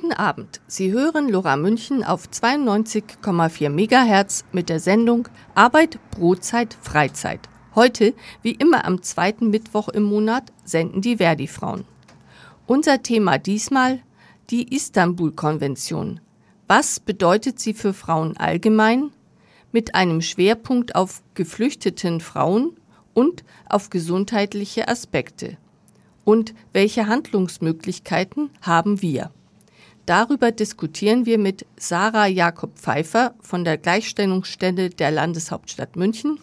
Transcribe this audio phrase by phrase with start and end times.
[0.00, 0.60] Guten Abend.
[0.68, 7.40] Sie hören Lora München auf 92,4 MHz mit der Sendung Arbeit, Brotzeit, Freizeit.
[7.74, 11.84] Heute, wie immer am zweiten Mittwoch im Monat, senden die Verdi-Frauen.
[12.68, 13.98] Unser Thema diesmal
[14.50, 16.20] die Istanbul-Konvention.
[16.68, 19.10] Was bedeutet sie für Frauen allgemein?
[19.72, 22.76] Mit einem Schwerpunkt auf geflüchteten Frauen
[23.14, 25.56] und auf gesundheitliche Aspekte.
[26.24, 29.32] Und welche Handlungsmöglichkeiten haben wir?
[30.08, 36.40] Darüber diskutieren wir mit Sarah Jakob Pfeiffer von der Gleichstellungsstelle der Landeshauptstadt München,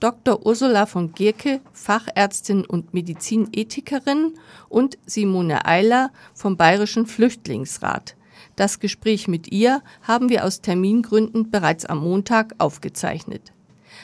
[0.00, 0.44] Dr.
[0.44, 4.34] Ursula von Gierke, Fachärztin und Medizinethikerin
[4.68, 8.16] und Simone Eiler vom Bayerischen Flüchtlingsrat.
[8.56, 13.52] Das Gespräch mit ihr haben wir aus Termingründen bereits am Montag aufgezeichnet.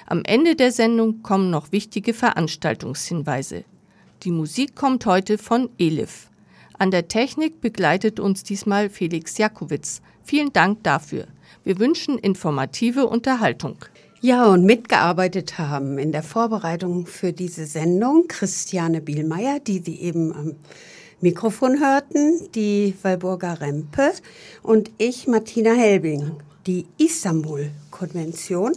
[0.06, 3.64] Am Ende der Sendung kommen noch wichtige Veranstaltungshinweise.
[4.22, 6.28] Die Musik kommt heute von Elif.
[6.82, 10.02] An der Technik begleitet uns diesmal Felix Jakowitz.
[10.24, 11.28] Vielen Dank dafür.
[11.62, 13.76] Wir wünschen informative Unterhaltung.
[14.20, 20.34] Ja, und mitgearbeitet haben in der Vorbereitung für diese Sendung Christiane Bielmeier, die Sie eben
[20.34, 20.56] am
[21.20, 24.10] Mikrofon hörten, die Walburga Rempe
[24.64, 26.32] und ich, Martina Helbing.
[26.66, 28.72] Die Istanbul-Konvention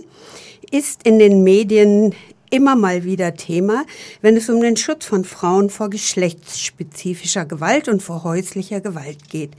[0.69, 2.13] ist in den Medien
[2.49, 3.85] immer mal wieder Thema,
[4.21, 9.51] wenn es um den Schutz von Frauen vor geschlechtsspezifischer Gewalt und vor häuslicher Gewalt geht.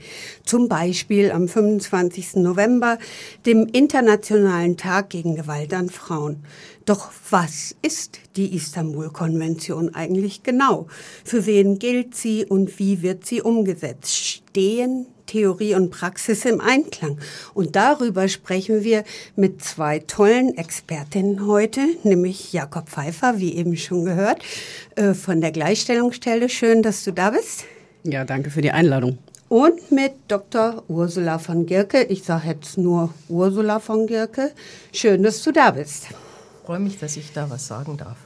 [0.45, 2.35] Zum Beispiel am 25.
[2.35, 2.97] November,
[3.45, 6.43] dem Internationalen Tag gegen Gewalt an Frauen.
[6.85, 10.87] Doch was ist die Istanbul-Konvention eigentlich genau?
[11.25, 14.15] Für wen gilt sie und wie wird sie umgesetzt?
[14.15, 17.19] Stehen Theorie und Praxis im Einklang.
[17.53, 19.03] Und darüber sprechen wir
[19.35, 24.41] mit zwei tollen Expertinnen heute, nämlich Jakob Pfeiffer, wie eben schon gehört,
[24.95, 26.49] äh, von der Gleichstellungsstelle.
[26.49, 27.65] Schön, dass du da bist.
[28.03, 29.19] Ja, danke für die Einladung.
[29.49, 30.83] Und mit Dr.
[30.87, 32.03] Ursula von Gierke.
[32.03, 34.51] Ich sage jetzt nur Ursula von Gierke.
[34.91, 36.07] Schön, dass du da bist.
[36.09, 38.17] Ich freue mich, dass ich da was sagen darf.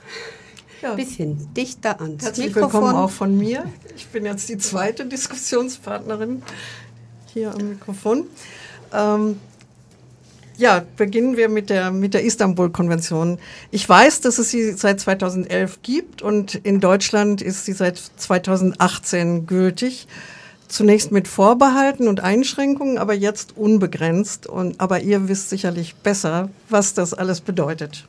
[0.81, 0.95] Ja.
[0.95, 2.73] Bisschen dichter ans Herzlich Mikrofon.
[2.73, 3.65] willkommen auch von mir.
[3.95, 6.41] Ich bin jetzt die zweite Diskussionspartnerin
[7.33, 8.25] hier am Mikrofon.
[8.93, 9.37] Ähm,
[10.57, 13.39] ja, beginnen wir mit der, mit der Istanbul-Konvention.
[13.71, 19.47] Ich weiß, dass es sie seit 2011 gibt und in Deutschland ist sie seit 2018
[19.47, 20.07] gültig.
[20.67, 24.47] Zunächst mit Vorbehalten und Einschränkungen, aber jetzt unbegrenzt.
[24.47, 28.05] Und, aber ihr wisst sicherlich besser, was das alles bedeutet.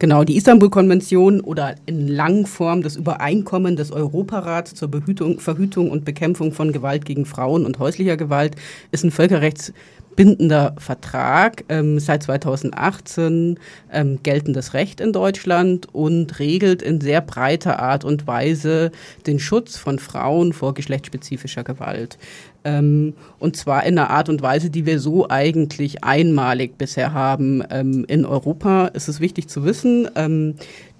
[0.00, 6.52] Genau, die Istanbul-Konvention oder in Langform das Übereinkommen des Europarats zur Behütung, Verhütung und Bekämpfung
[6.52, 8.56] von Gewalt gegen Frauen und häuslicher Gewalt
[8.90, 13.60] ist ein völkerrechtsbindender Vertrag, ähm, seit 2018
[13.92, 18.90] ähm, geltendes Recht in Deutschland und regelt in sehr breiter Art und Weise
[19.28, 22.18] den Schutz von Frauen vor geschlechtsspezifischer Gewalt.
[22.64, 27.62] Ähm, und zwar in einer Art und Weise, die wir so eigentlich einmalig bisher haben
[27.70, 28.90] ähm, in Europa.
[28.94, 30.54] Es ist wichtig zu wissen, ähm,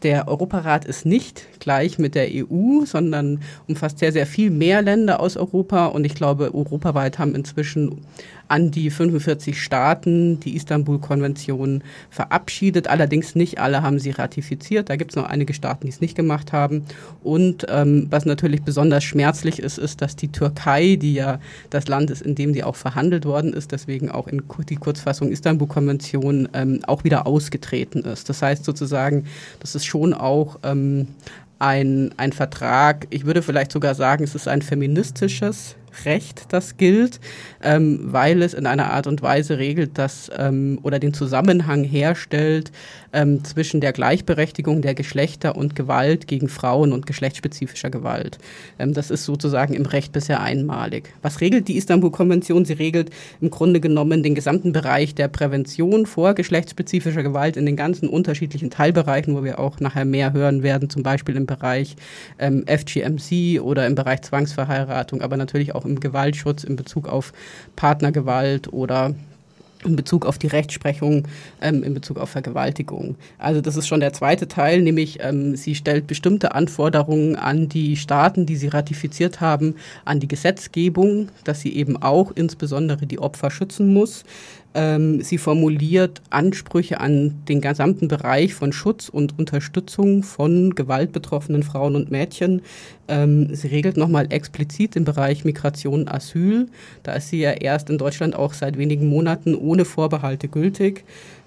[0.04, 5.18] der Europarat ist nicht gleich mit der EU, sondern umfasst sehr, sehr viel mehr Länder
[5.18, 5.86] aus Europa.
[5.86, 8.02] Und ich glaube, europaweit haben inzwischen
[8.46, 12.86] an die 45 Staaten die Istanbul-Konvention verabschiedet.
[12.88, 14.90] Allerdings nicht alle haben sie ratifiziert.
[14.90, 16.84] Da gibt es noch einige Staaten, die es nicht gemacht haben.
[17.22, 21.38] Und ähm, was natürlich besonders schmerzlich ist, ist, dass die Türkei, die ja
[21.70, 25.30] das Land ist, in dem die auch verhandelt worden ist, deswegen auch in die Kurzfassung
[25.30, 28.28] Istanbul-Konvention ähm, auch wieder ausgetreten ist.
[28.28, 29.26] Das heißt sozusagen,
[29.60, 31.08] das ist schon auch ähm,
[31.58, 37.20] ein, ein Vertrag, ich würde vielleicht sogar sagen, es ist ein feministisches Recht, das gilt,
[37.62, 42.72] ähm, weil es in einer Art und Weise regelt, dass ähm, oder den Zusammenhang herstellt
[43.12, 48.38] ähm, zwischen der Gleichberechtigung der Geschlechter und Gewalt gegen Frauen und geschlechtsspezifischer Gewalt.
[48.78, 51.14] Ähm, das ist sozusagen im Recht bisher einmalig.
[51.22, 52.64] Was regelt die Istanbul-Konvention?
[52.64, 53.10] Sie regelt
[53.40, 58.70] im Grunde genommen den gesamten Bereich der Prävention vor geschlechtsspezifischer Gewalt in den ganzen unterschiedlichen
[58.70, 61.96] Teilbereichen, wo wir auch nachher mehr hören werden, zum Beispiel im Bereich
[62.38, 67.32] ähm, FGMC oder im Bereich Zwangsverheiratung, aber natürlich auch auch im Gewaltschutz in Bezug auf
[67.76, 69.14] Partnergewalt oder
[69.84, 71.28] in Bezug auf die Rechtsprechung,
[71.60, 73.16] ähm, in Bezug auf Vergewaltigung.
[73.36, 77.96] Also das ist schon der zweite Teil, nämlich ähm, sie stellt bestimmte Anforderungen an die
[77.96, 79.74] Staaten, die sie ratifiziert haben,
[80.06, 84.24] an die Gesetzgebung, dass sie eben auch insbesondere die Opfer schützen muss.
[84.74, 91.94] Ähm, sie formuliert Ansprüche an den gesamten Bereich von Schutz und Unterstützung von gewaltbetroffenen Frauen
[91.94, 92.62] und Mädchen.
[93.06, 96.68] Ähm, sie regelt nochmal explizit den Bereich Migration und Asyl.
[97.04, 101.04] Da ist sie ja erst in Deutschland auch seit wenigen Monaten ohne Vorbehalte gültig.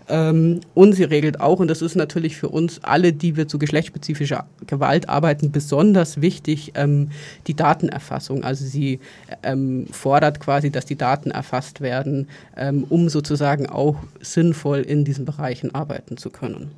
[0.09, 3.59] Ähm, und sie regelt auch, und das ist natürlich für uns alle, die wir zu
[3.59, 7.11] geschlechtsspezifischer Gewalt arbeiten, besonders wichtig, ähm,
[7.47, 8.43] die Datenerfassung.
[8.43, 8.99] Also sie
[9.43, 15.25] ähm, fordert quasi, dass die Daten erfasst werden, ähm, um sozusagen auch sinnvoll in diesen
[15.25, 16.71] Bereichen arbeiten zu können.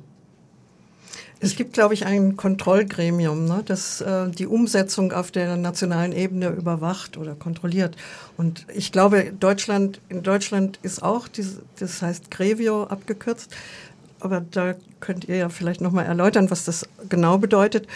[1.42, 6.50] Es gibt, glaube ich, ein Kontrollgremium, ne, das äh, die Umsetzung auf der nationalen Ebene
[6.50, 7.96] überwacht oder kontrolliert.
[8.36, 13.50] Und ich glaube, Deutschland, in Deutschland ist auch, diese, das heißt Grevio abgekürzt,
[14.20, 17.86] aber da könnt ihr ja vielleicht nochmal erläutern, was das genau bedeutet.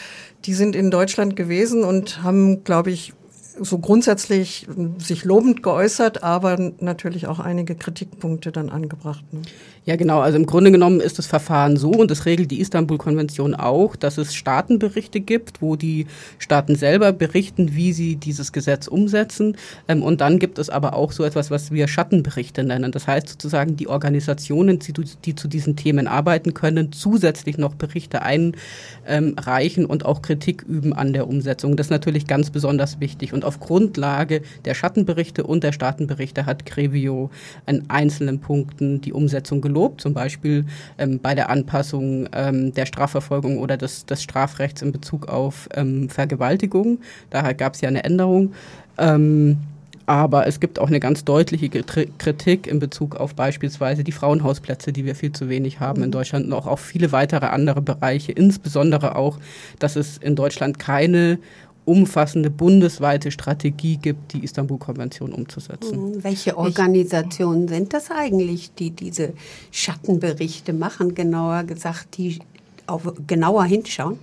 [0.47, 3.13] Die sind in Deutschland gewesen und haben, glaube ich,
[3.61, 4.67] so grundsätzlich
[4.99, 9.25] sich lobend geäußert, aber natürlich auch einige Kritikpunkte dann angebracht.
[9.33, 9.43] Ne?
[9.87, 10.21] Ja, genau.
[10.21, 14.17] Also im Grunde genommen ist das Verfahren so, und das regelt die Istanbul-Konvention auch, dass
[14.17, 16.07] es Staatenberichte gibt, wo die
[16.39, 19.59] Staaten selber berichten, wie sie dieses Gesetz umsetzen.
[19.87, 22.93] Ähm, und dann gibt es aber auch so etwas, was wir Schattenberichte nennen.
[22.93, 28.23] Das heißt sozusagen, die Organisationen, die, die zu diesen Themen arbeiten können, zusätzlich noch Berichte
[28.23, 31.77] einreichen und auch Kritik üben an der Umsetzung.
[31.77, 33.35] Das ist natürlich ganz besonders wichtig.
[33.35, 37.31] Und auf Grundlage der Schattenberichte und der Staatenberichte hat Grevio
[37.67, 40.65] an einzelnen Punkten die Umsetzung gelöst gelobt, zum Beispiel
[40.99, 46.09] ähm, bei der Anpassung ähm, der Strafverfolgung oder des, des Strafrechts in Bezug auf ähm,
[46.09, 46.99] Vergewaltigung.
[47.31, 48.53] Daher gab es ja eine Änderung.
[48.97, 49.59] Ähm,
[50.07, 55.07] aber es gibt auch eine ganz deutliche Kritik in Bezug auf beispielsweise die Frauenhausplätze, die
[55.07, 56.13] wir viel zu wenig haben in mhm.
[56.13, 58.33] Deutschland und auch auf viele weitere andere Bereiche.
[58.33, 59.39] Insbesondere auch,
[59.79, 61.39] dass es in Deutschland keine
[61.85, 66.15] umfassende bundesweite Strategie gibt, die Istanbul-Konvention umzusetzen.
[66.15, 69.35] Hm, welche Organisationen sind das eigentlich, die diese
[69.71, 72.39] Schattenberichte machen, genauer gesagt, die
[72.87, 74.19] auf, genauer hinschauen?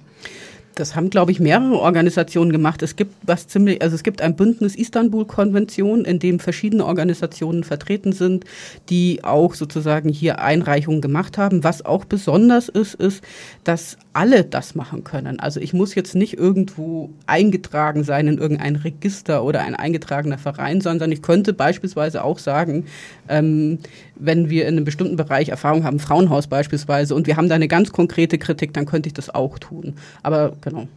[0.81, 2.81] Das haben, glaube ich, mehrere Organisationen gemacht.
[2.81, 8.13] Es gibt was ziemlich, also es gibt ein Bündnis Istanbul-Konvention, in dem verschiedene Organisationen vertreten
[8.13, 8.45] sind,
[8.89, 11.63] die auch sozusagen hier Einreichungen gemacht haben.
[11.63, 13.23] Was auch besonders ist, ist,
[13.63, 15.39] dass alle das machen können.
[15.39, 20.81] Also ich muss jetzt nicht irgendwo eingetragen sein in irgendein Register oder ein eingetragener Verein,
[20.81, 22.85] sondern ich könnte beispielsweise auch sagen,
[23.29, 23.77] ähm,
[24.23, 27.67] wenn wir in einem bestimmten Bereich Erfahrung haben, Frauenhaus beispielsweise, und wir haben da eine
[27.67, 29.95] ganz konkrete Kritik, dann könnte ich das auch tun.
[30.23, 30.87] Aber genau.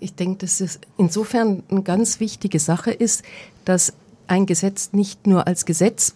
[0.00, 3.22] Ich denke, dass es insofern eine ganz wichtige Sache ist,
[3.66, 3.92] dass
[4.26, 6.14] ein Gesetz nicht nur als Gesetz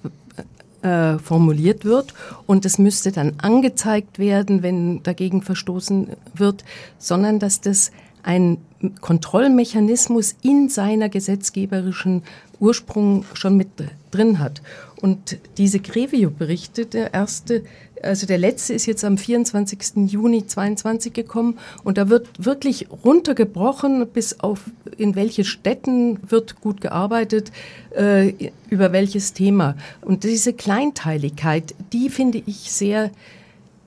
[0.82, 2.14] äh, formuliert wird
[2.46, 6.64] und es müsste dann angezeigt werden, wenn dagegen verstoßen wird,
[6.98, 7.90] sondern dass das
[8.22, 8.58] ein
[9.00, 12.22] Kontrollmechanismus in seiner gesetzgeberischen
[12.60, 13.68] Ursprung schon mit
[14.10, 14.62] drin hat.
[15.00, 17.64] Und diese Grevio-Berichte, der erste,
[18.02, 20.10] also der letzte ist jetzt am 24.
[20.10, 24.60] Juni 22 gekommen und da wird wirklich runtergebrochen, bis auf
[24.96, 27.50] in welche Städten wird gut gearbeitet,
[27.90, 28.32] äh,
[28.70, 29.76] über welches Thema.
[30.00, 33.10] Und diese Kleinteiligkeit, die finde ich sehr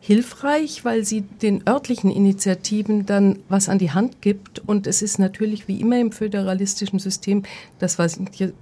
[0.07, 4.59] hilfreich, weil sie den örtlichen Initiativen dann was an die Hand gibt.
[4.59, 7.43] Und es ist natürlich wie immer im föderalistischen System,
[7.77, 7.97] dass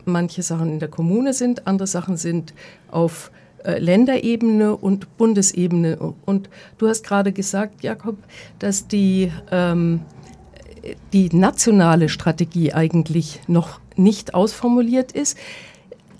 [0.05, 2.55] manche Sachen in der Kommune sind, andere Sachen sind
[2.89, 3.29] auf
[3.63, 6.15] äh, Länderebene und Bundesebene.
[6.25, 6.49] Und
[6.79, 8.17] du hast gerade gesagt, Jakob,
[8.57, 9.99] dass die, ähm,
[11.13, 15.37] die nationale Strategie eigentlich noch nicht ausformuliert ist.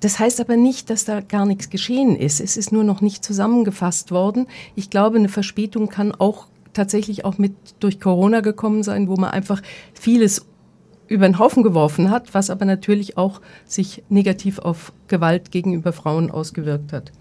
[0.06, 2.40] Das heißt aber nicht, dass da gar nichts geschehen ist.
[2.40, 4.46] Es ist nur noch nicht zusammengefasst worden.
[4.75, 9.31] Ich glaube, eine Verspätung kann auch tatsächlich auch mit durch Corona gekommen sein, wo man
[9.31, 9.63] einfach
[9.96, 10.46] vieles
[11.07, 16.29] über den Haufen geworfen hat, was aber natürlich auch sich negativ auf Gewalt gegenüber Frauen
[16.29, 17.12] ausgewirkt hat.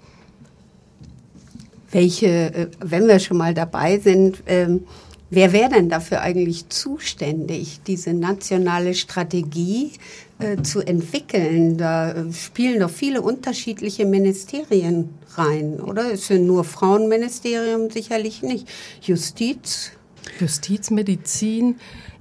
[1.91, 4.83] Welche, äh, wenn wir schon mal dabei sind, ähm,
[5.31, 9.93] wer wäre denn dafür eigentlich zuständig, diese nationale Strategie
[10.39, 11.77] äh, zu entwickeln.
[11.77, 16.11] Da äh, spielen doch viele unterschiedliche Ministerien rein, oder?
[16.11, 18.69] Ist ja nur Frauenministerium sicherlich nicht.
[19.01, 19.93] Justiz?
[20.41, 21.77] Justiz, Medizin,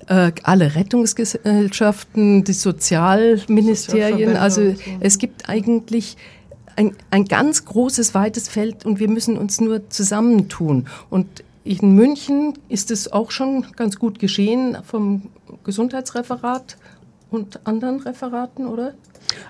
[0.08, 4.38] äh, alle Rettungsgesellschaften, die Sozialministerien.
[4.38, 6.18] Also es gibt eigentlich
[6.76, 10.88] ein, ein ganz großes, weites Feld und wir müssen uns nur zusammentun.
[11.10, 15.30] Und in München ist es auch schon ganz gut geschehen vom
[15.64, 16.78] Gesundheitsreferat
[17.34, 18.94] und anderen Referaten, oder?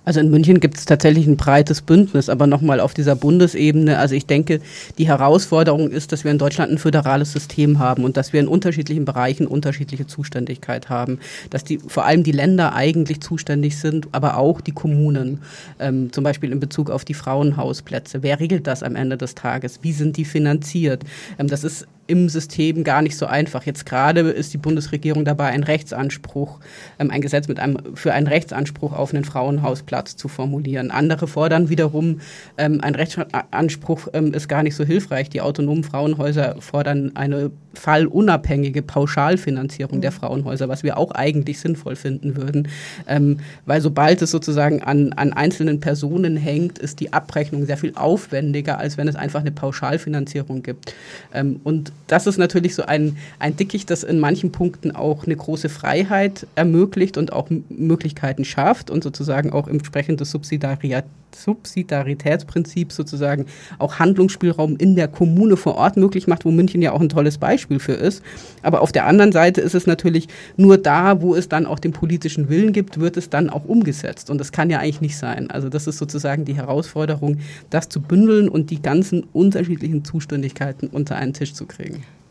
[0.06, 3.98] Also in München gibt es tatsächlich ein breites Bündnis, aber nochmal auf dieser Bundesebene.
[3.98, 4.62] Also ich denke,
[4.98, 8.48] die Herausforderung ist, dass wir in Deutschland ein föderales System haben und dass wir in
[8.48, 11.20] unterschiedlichen Bereichen unterschiedliche Zuständigkeit haben.
[11.50, 15.40] Dass die, vor allem die Länder eigentlich zuständig sind, aber auch die Kommunen.
[15.80, 18.24] Ähm, zum Beispiel in Bezug auf die Frauenhausplätze.
[18.24, 19.80] Wer regelt das am Ende des Tages?
[19.82, 21.04] Wie sind die finanziert?
[21.38, 23.66] Ähm, das ist im System gar nicht so einfach.
[23.66, 26.60] Jetzt gerade ist die Bundesregierung dabei, einen Rechtsanspruch,
[27.00, 30.92] ähm, ein Gesetz mit einem, für einen Rechtsanspruch auf einen Frauenhausplatz zu formulieren.
[30.92, 32.20] Andere fordern wiederum,
[32.58, 35.30] ähm, ein Rechtsanspruch ähm, ist gar nicht so hilfreich.
[35.30, 42.36] Die autonomen Frauenhäuser fordern eine fallunabhängige Pauschalfinanzierung der Frauenhäuser, was wir auch eigentlich sinnvoll finden
[42.36, 42.68] würden.
[43.08, 47.94] Ähm, weil sobald es sozusagen an, an einzelnen Personen hängt, ist die Abrechnung sehr viel
[47.96, 50.94] aufwendiger, als wenn es einfach eine Pauschalfinanzierung gibt.
[51.34, 55.36] Ähm, und das ist natürlich so ein, ein Dickicht, das in manchen Punkten auch eine
[55.36, 61.06] große Freiheit ermöglicht und auch Möglichkeiten schafft und sozusagen auch entsprechend des Subsidiariat
[61.36, 63.46] Subsidiaritätsprinzip sozusagen
[63.80, 67.38] auch Handlungsspielraum in der Kommune vor Ort möglich macht, wo München ja auch ein tolles
[67.38, 68.22] Beispiel für ist.
[68.62, 71.92] Aber auf der anderen Seite ist es natürlich nur da, wo es dann auch den
[71.92, 74.30] politischen Willen gibt, wird es dann auch umgesetzt.
[74.30, 75.50] Und das kann ja eigentlich nicht sein.
[75.50, 81.16] Also das ist sozusagen die Herausforderung, das zu bündeln und die ganzen unterschiedlichen Zuständigkeiten unter
[81.16, 81.83] einen Tisch zu kriegen.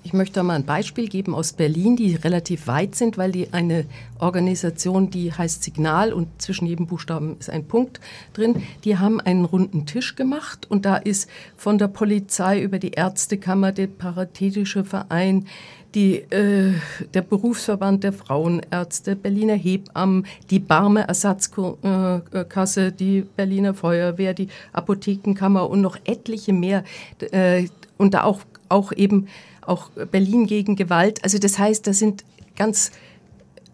[0.04, 3.84] Ich möchte mal ein Beispiel geben aus Berlin, die relativ weit sind, weil die eine
[4.18, 8.00] Organisation, die heißt Signal und zwischen jedem Buchstaben ist ein Punkt
[8.32, 8.64] drin.
[8.82, 13.70] Die haben einen runden Tisch gemacht und da ist von der Polizei über die Ärztekammer,
[13.70, 15.46] der Paritätische Verein,
[15.94, 16.72] die, äh,
[17.14, 25.80] der Berufsverband der Frauenärzte, Berliner Hebammen, die Barmer Ersatzkasse, die Berliner Feuerwehr, die Apothekenkammer und
[25.80, 26.82] noch etliche mehr.
[27.30, 27.68] Äh,
[27.98, 28.40] und da auch,
[28.72, 29.28] auch eben
[29.60, 31.22] auch Berlin gegen Gewalt.
[31.22, 32.24] Also das heißt, da sind
[32.56, 32.90] ganz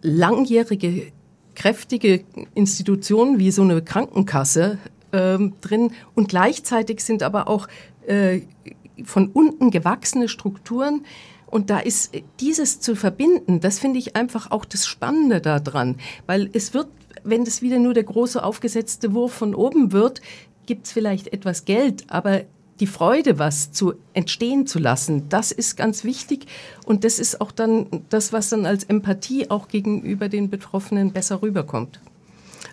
[0.01, 1.11] langjährige,
[1.55, 2.23] kräftige
[2.55, 4.77] Institutionen wie so eine Krankenkasse
[5.11, 7.67] ähm, drin und gleichzeitig sind aber auch
[8.07, 8.41] äh,
[9.03, 11.05] von unten gewachsene Strukturen.
[11.47, 15.95] Und da ist dieses zu verbinden, das finde ich einfach auch das Spannende daran,
[16.27, 16.87] weil es wird,
[17.23, 20.21] wenn das wieder nur der große aufgesetzte Wurf von oben wird,
[20.67, 22.43] gibt es vielleicht etwas Geld, aber
[22.79, 26.47] die Freude, was zu entstehen zu lassen, das ist ganz wichtig.
[26.85, 31.41] Und das ist auch dann das, was dann als Empathie auch gegenüber den Betroffenen besser
[31.41, 31.99] rüberkommt.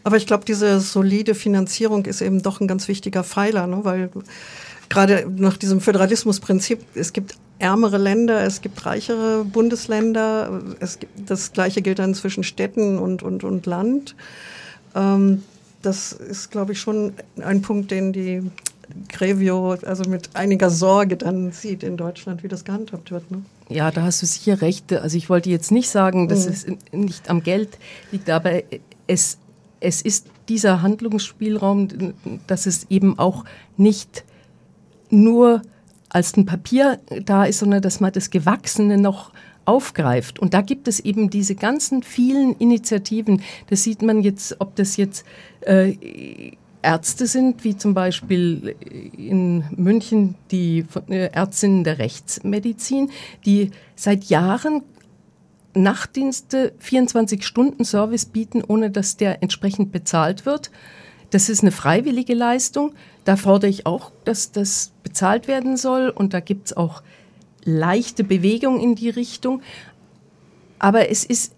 [0.04, 3.80] Aber ich glaube, diese solide Finanzierung ist eben doch ein ganz wichtiger Pfeiler, ne?
[3.82, 4.10] weil
[4.88, 11.52] gerade nach diesem Föderalismusprinzip, es gibt ärmere Länder, es gibt reichere Bundesländer, es gibt, das
[11.52, 14.14] Gleiche gilt dann zwischen Städten und, und, und Land.
[14.94, 15.42] Ähm,
[15.82, 18.42] das ist, glaube ich, schon ein Punkt, den die
[19.08, 23.30] Grevio also mit einiger Sorge dann sieht in Deutschland, wie das gehandhabt wird.
[23.30, 23.42] Ne?
[23.68, 24.92] Ja, da hast du sicher recht.
[24.92, 26.52] Also ich wollte jetzt nicht sagen, dass mhm.
[26.52, 27.78] es nicht am Geld
[28.12, 28.62] liegt, aber
[29.06, 29.38] es,
[29.80, 32.14] es ist dieser Handlungsspielraum,
[32.46, 33.44] dass es eben auch
[33.76, 34.24] nicht
[35.10, 35.62] nur
[36.08, 39.32] als ein Papier da ist, sondern dass man das Gewachsene noch
[39.64, 40.38] aufgreift.
[40.38, 43.42] Und da gibt es eben diese ganzen vielen Initiativen.
[43.68, 45.26] Das sieht man jetzt, ob das jetzt
[45.62, 46.52] äh,
[46.86, 48.76] Ärzte sind, wie zum Beispiel
[49.16, 53.10] in München die Ärztinnen der Rechtsmedizin,
[53.44, 54.82] die seit Jahren
[55.74, 60.70] Nachtdienste 24-Stunden-Service bieten, ohne dass der entsprechend bezahlt wird.
[61.30, 62.94] Das ist eine freiwillige Leistung.
[63.24, 66.08] Da fordere ich auch, dass das bezahlt werden soll.
[66.08, 67.02] Und da gibt es auch
[67.64, 69.60] leichte Bewegung in die Richtung.
[70.78, 71.52] Aber es ist,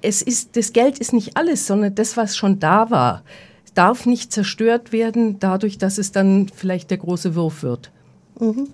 [0.00, 3.22] es ist, das Geld ist nicht alles, sondern das, was schon da war
[3.74, 7.90] darf nicht zerstört werden, dadurch, dass es dann vielleicht der große Wurf wird.
[8.40, 8.68] Mhm.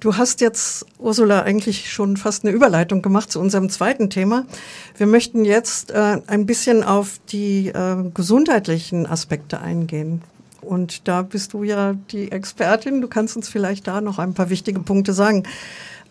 [0.00, 4.46] Du hast jetzt, Ursula, eigentlich schon fast eine Überleitung gemacht zu unserem zweiten Thema.
[4.96, 10.22] Wir möchten jetzt äh, ein bisschen auf die äh, gesundheitlichen Aspekte eingehen.
[10.60, 13.00] Und da bist du ja die Expertin.
[13.00, 15.44] Du kannst uns vielleicht da noch ein paar wichtige Punkte sagen.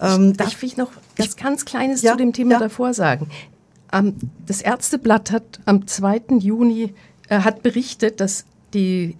[0.02, 2.60] Ähm, Darf ich, ich noch was ganz Kleines ja, zu dem Thema ja.
[2.60, 3.30] davor sagen?
[4.46, 6.24] Das Ärzteblatt hat am 2.
[6.40, 6.94] Juni
[7.28, 9.16] er hat berichtet, dass die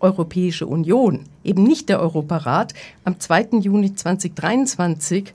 [0.00, 2.74] Europäische Union, eben nicht der Europarat,
[3.04, 3.58] am 2.
[3.60, 5.32] Juni 2023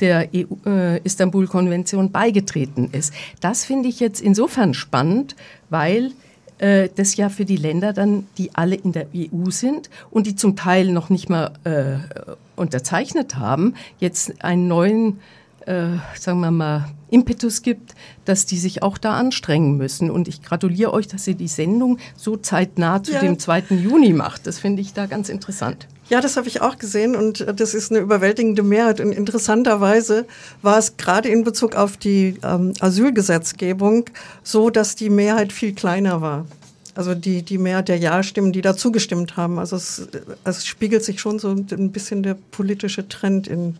[0.00, 3.12] der EU, äh, Istanbul-Konvention beigetreten ist.
[3.40, 5.36] Das finde ich jetzt insofern spannend,
[5.70, 6.12] weil
[6.58, 10.36] äh, das ja für die Länder dann, die alle in der EU sind und die
[10.36, 15.20] zum Teil noch nicht mal äh, unterzeichnet haben, jetzt einen neuen
[15.66, 17.94] äh, sagen wir mal, Impetus gibt,
[18.24, 20.10] dass die sich auch da anstrengen müssen.
[20.10, 23.20] Und ich gratuliere euch, dass ihr die Sendung so zeitnah zu ja.
[23.20, 23.64] dem 2.
[23.70, 24.46] Juni macht.
[24.46, 25.86] Das finde ich da ganz interessant.
[26.08, 29.00] Ja, das habe ich auch gesehen und das ist eine überwältigende Mehrheit.
[29.00, 30.26] Und interessanterweise
[30.62, 34.08] war es gerade in Bezug auf die ähm, Asylgesetzgebung
[34.44, 36.46] so, dass die Mehrheit viel kleiner war.
[36.94, 39.58] Also die, die Mehrheit der Ja-Stimmen, die da zugestimmt haben.
[39.58, 40.08] Also es,
[40.44, 43.76] es spiegelt sich schon so ein bisschen der politische Trend in,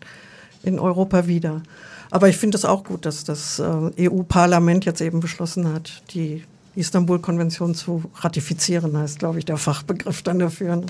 [0.67, 1.63] in Europa wieder.
[2.11, 6.43] Aber ich finde es auch gut, dass das äh, EU-Parlament jetzt eben beschlossen hat, die
[6.75, 10.77] Istanbul-Konvention zu ratifizieren, heißt, glaube ich, der Fachbegriff dann dafür.
[10.77, 10.85] Ne?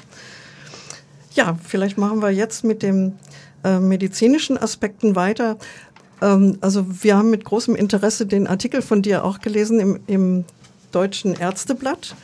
[1.34, 3.14] Ja, vielleicht machen wir jetzt mit den
[3.64, 5.58] äh, medizinischen Aspekten weiter.
[6.22, 10.46] Ähm, also wir haben mit großem Interesse den Artikel von dir auch gelesen im, im
[10.92, 12.16] Deutschen Ärzteblatt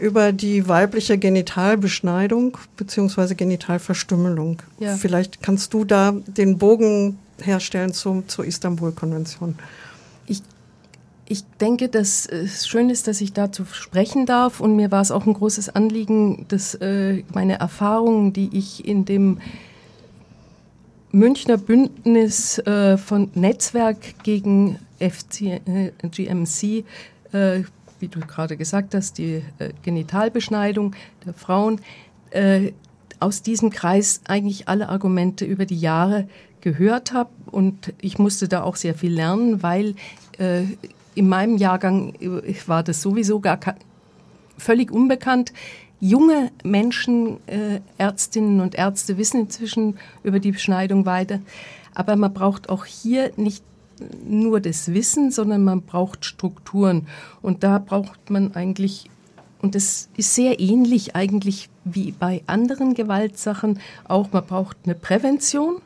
[0.00, 3.34] über die weibliche Genitalbeschneidung bzw.
[3.34, 4.62] Genitalverstümmelung.
[4.78, 4.96] Ja.
[4.96, 9.56] Vielleicht kannst du da den Bogen herstellen zum, zur Istanbul-Konvention.
[10.26, 10.42] Ich,
[11.26, 15.10] ich denke, dass es schön ist, dass ich dazu sprechen darf und mir war es
[15.10, 19.38] auch ein großes Anliegen, dass äh, meine Erfahrungen, die ich in dem
[21.12, 27.64] Münchner Bündnis äh, von Netzwerk gegen FCGMC, äh, äh,
[28.00, 31.80] wie du gerade gesagt hast, die äh, Genitalbeschneidung der Frauen,
[32.30, 32.72] äh,
[33.20, 36.26] aus diesem Kreis eigentlich alle Argumente über die Jahre
[36.60, 39.94] gehört habe und ich musste da auch sehr viel lernen, weil
[40.38, 40.62] äh,
[41.14, 42.14] in meinem Jahrgang
[42.66, 43.58] war das sowieso gar
[44.56, 45.52] völlig unbekannt.
[46.00, 51.40] Junge Menschen, äh, Ärztinnen und Ärzte wissen inzwischen über die Beschneidung weiter.
[51.94, 53.64] Aber man braucht auch hier nicht
[54.26, 57.06] nur das Wissen, sondern man braucht Strukturen.
[57.42, 59.10] Und da braucht man eigentlich,
[59.60, 65.76] und das ist sehr ähnlich eigentlich wie bei anderen Gewaltsachen, auch man braucht eine Prävention.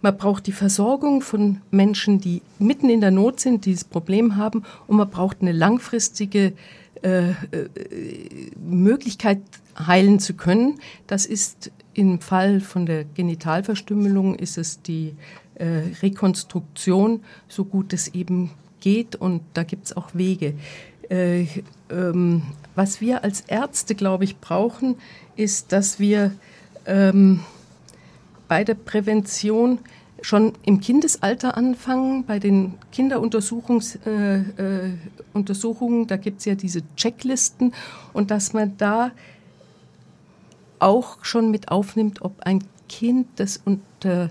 [0.00, 4.36] Man braucht die Versorgung von Menschen, die mitten in der Not sind, die das Problem
[4.36, 4.62] haben.
[4.86, 6.52] Und man braucht eine langfristige
[7.02, 7.34] äh, äh,
[8.60, 9.40] Möglichkeit
[9.78, 10.80] heilen zu können.
[11.06, 15.14] Das ist im Fall von der Genitalverstümmelung ist es die
[15.64, 18.50] Rekonstruktion, so gut es eben
[18.80, 20.54] geht und da gibt es auch Wege.
[21.10, 21.46] Äh,
[21.90, 22.42] ähm,
[22.74, 24.96] was wir als Ärzte, glaube ich, brauchen,
[25.36, 26.32] ist, dass wir
[26.86, 27.40] ähm,
[28.46, 29.78] bei der Prävention
[30.20, 37.72] schon im Kindesalter anfangen, bei den Kinderuntersuchungen, äh, äh, da gibt es ja diese Checklisten
[38.12, 39.12] und dass man da
[40.80, 44.30] auch schon mit aufnimmt, ob ein Kind, das unter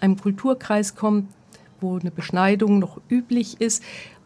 [0.00, 1.28] einem Kulturkreis kommt,
[1.80, 3.82] wo eine Beschneidung noch üblich ist,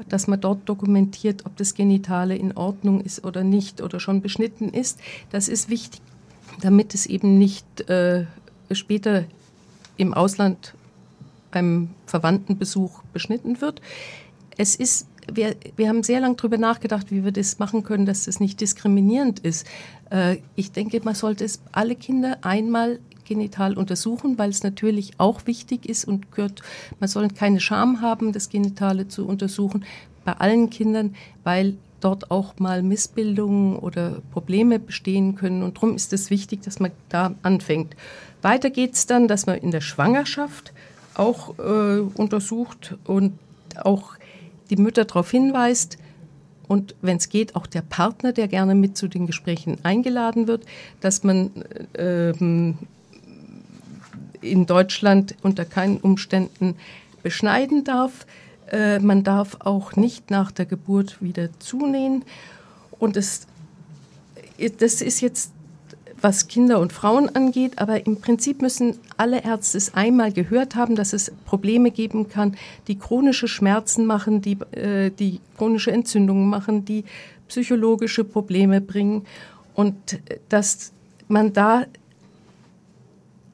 [0.08, 4.68] dass man dort dokumentiert, ob das Genitale in Ordnung ist oder nicht oder schon beschnitten
[4.70, 4.98] ist.
[5.30, 6.00] Das ist wichtig,
[6.60, 8.26] damit es eben nicht äh,
[8.72, 9.24] später
[9.96, 10.74] im Ausland
[11.50, 13.80] beim Verwandtenbesuch beschnitten wird.
[14.56, 18.24] Es ist, wir, wir haben sehr lange darüber nachgedacht, wie wir das machen können, dass
[18.24, 19.66] das nicht diskriminierend ist.
[20.10, 25.46] Äh, ich denke, man sollte es alle Kinder einmal genital untersuchen, weil es natürlich auch
[25.46, 26.62] wichtig ist und gehört,
[27.00, 29.84] man soll keine Scham haben, das Genitale zu untersuchen,
[30.24, 35.62] bei allen Kindern, weil dort auch mal Missbildungen oder Probleme bestehen können.
[35.62, 37.96] Und darum ist es wichtig, dass man da anfängt.
[38.42, 40.72] Weiter geht es dann, dass man in der Schwangerschaft
[41.14, 43.32] auch äh, untersucht und
[43.82, 44.12] auch
[44.70, 45.98] die Mütter darauf hinweist,
[46.68, 50.64] und wenn es geht, auch der Partner, der gerne mit zu den Gesprächen eingeladen wird,
[51.00, 51.50] dass man
[51.96, 52.78] ähm,
[54.44, 56.76] in Deutschland unter keinen Umständen
[57.22, 58.26] beschneiden darf.
[58.70, 62.24] Äh, man darf auch nicht nach der Geburt wieder zunähen.
[62.98, 63.46] Und es,
[64.78, 65.52] das ist jetzt,
[66.20, 70.96] was Kinder und Frauen angeht, aber im Prinzip müssen alle Ärzte es einmal gehört haben,
[70.96, 72.56] dass es Probleme geben kann,
[72.88, 77.04] die chronische Schmerzen machen, die, äh, die chronische Entzündungen machen, die
[77.48, 79.26] psychologische Probleme bringen
[79.74, 79.94] und
[80.48, 80.92] dass
[81.28, 81.84] man da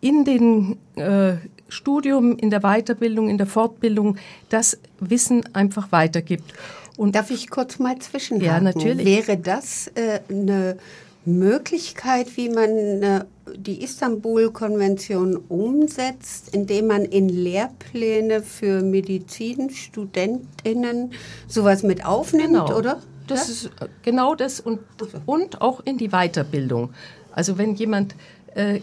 [0.00, 1.34] in den äh,
[1.68, 4.16] Studium, in der Weiterbildung, in der Fortbildung
[4.48, 6.52] das Wissen einfach weitergibt.
[6.96, 8.46] Und Darf ich kurz mal zwischenhaken?
[8.46, 9.06] Ja, natürlich.
[9.06, 10.76] Wäre das äh, eine
[11.24, 21.12] Möglichkeit, wie man äh, die Istanbul-Konvention umsetzt, indem man in Lehrpläne für Medizinstudentinnen
[21.46, 22.76] sowas mit aufnimmt, genau.
[22.76, 23.00] oder?
[23.26, 23.52] Das ja?
[23.52, 24.80] ist äh, genau das und,
[25.26, 26.94] und auch in die Weiterbildung.
[27.32, 28.14] Also wenn jemand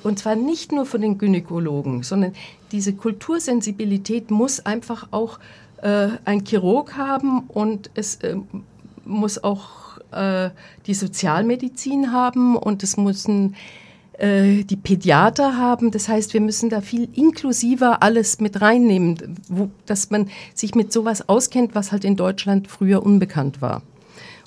[0.04, 2.34] und zwar nicht nur von den Gynäkologen, sondern
[2.72, 5.40] diese Kultursensibilität muss einfach auch
[5.82, 8.38] äh, ein Chirurg haben und es äh,
[9.06, 10.50] muss auch äh,
[10.86, 13.56] die Sozialmedizin haben und es müssen
[14.18, 15.92] äh, die Pädiater haben.
[15.92, 20.92] Das heißt, wir müssen da viel inklusiver alles mit reinnehmen, wo, dass man sich mit
[20.92, 23.82] sowas auskennt, was halt in Deutschland früher unbekannt war.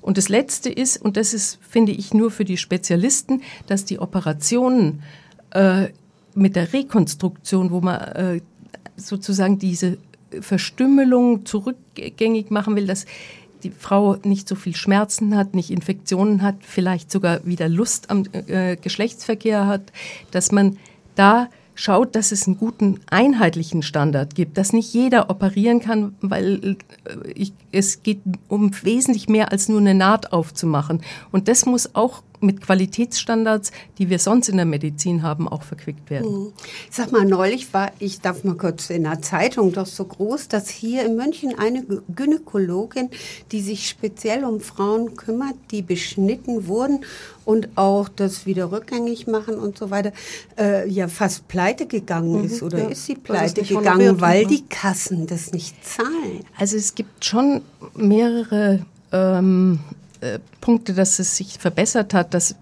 [0.02, 3.98] Und das Letzte ist, und das ist, finde ich, nur für die Spezialisten, dass die
[3.98, 5.02] Operationen
[5.50, 5.88] äh,
[6.34, 8.40] mit der Rekonstruktion, wo man äh,
[8.96, 9.98] sozusagen diese
[10.40, 13.06] Verstümmelung zurückgängig machen will, dass
[13.62, 18.24] die Frau nicht so viel Schmerzen hat, nicht Infektionen hat, vielleicht sogar wieder Lust am
[18.32, 19.92] äh, Geschlechtsverkehr hat,
[20.30, 20.78] dass man
[21.14, 21.48] da
[21.80, 27.30] schaut, dass es einen guten einheitlichen Standard gibt, dass nicht jeder operieren kann, weil äh,
[27.34, 31.00] ich, es geht um wesentlich mehr als nur eine Naht aufzumachen.
[31.32, 36.10] Und das muss auch mit Qualitätsstandards, die wir sonst in der Medizin haben, auch verquickt
[36.10, 36.44] werden.
[36.44, 36.52] Mhm.
[36.90, 40.68] Sag mal, neulich war, ich darf mal kurz in der Zeitung doch so groß, dass
[40.68, 43.10] hier in München eine Gynäkologin,
[43.52, 47.04] die sich speziell um Frauen kümmert, die beschnitten wurden
[47.44, 50.12] und auch das wieder rückgängig machen und so weiter,
[50.58, 52.88] äh, ja fast pleite gegangen mhm, ist oder ja.
[52.88, 54.48] ist sie pleite gegangen, weil ne?
[54.48, 56.44] die Kassen das nicht zahlen.
[56.58, 57.62] Also es gibt schon
[57.94, 59.80] mehrere ähm,
[60.20, 62.56] äh, Punkte, dass es sich verbessert hat, dass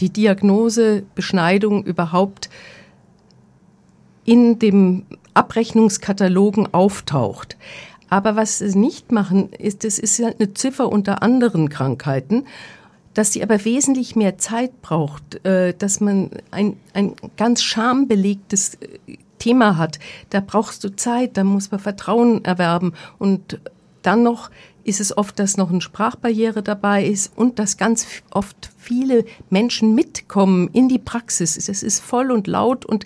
[0.00, 2.50] die Diagnose Beschneidung überhaupt
[4.24, 7.56] in dem Abrechnungskatalogen auftaucht.
[8.08, 12.46] Aber was sie nicht machen, ist, es ist halt eine Ziffer unter anderen Krankheiten,
[13.14, 19.16] dass sie aber wesentlich mehr Zeit braucht, äh, dass man ein, ein ganz schambelegtes äh,
[19.38, 19.98] Thema hat.
[20.30, 23.60] Da brauchst du Zeit, da muss man Vertrauen erwerben und
[24.02, 24.50] dann noch
[24.84, 29.94] ist es oft, dass noch eine Sprachbarriere dabei ist und dass ganz oft viele Menschen
[29.94, 31.56] mitkommen in die Praxis.
[31.68, 33.04] Es ist voll und laut und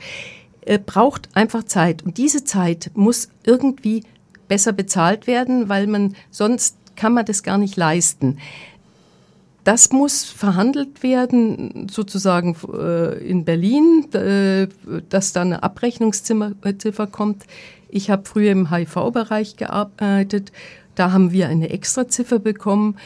[0.63, 2.03] äh, braucht einfach Zeit.
[2.03, 4.05] Und diese Zeit muss irgendwie
[4.49, 8.39] besser bezahlt werden, weil man sonst kann man das gar nicht leisten.
[9.65, 14.69] Das muss verhandelt werden, sozusagen äh, in Berlin, äh,
[15.09, 17.45] dass da eine Abrechnungsziffer kommt.
[17.89, 20.53] Ich habe früher im HIV-Bereich gearbeitet
[20.97, 22.97] da haben wir eine Extraziffer bekommen,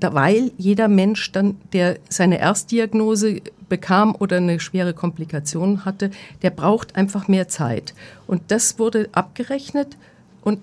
[0.00, 6.10] weil jeder Mensch dann, der seine Erstdiagnose bekam oder eine schwere Komplikation hatte,
[6.42, 7.94] der braucht einfach mehr Zeit.
[8.26, 9.96] Und das wurde abgerechnet
[10.42, 10.60] und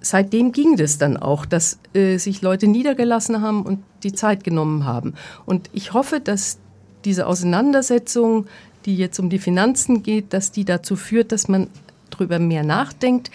[0.00, 4.84] seitdem ging das dann auch, dass äh, sich Leute niedergelassen haben und die Zeit genommen
[4.84, 5.14] haben.
[5.44, 6.58] Und ich hoffe, dass
[7.04, 8.46] diese Auseinandersetzung,
[8.84, 11.68] die jetzt um die Finanzen geht, dass die dazu führt, dass man
[12.10, 13.30] darüber mehr nachdenkt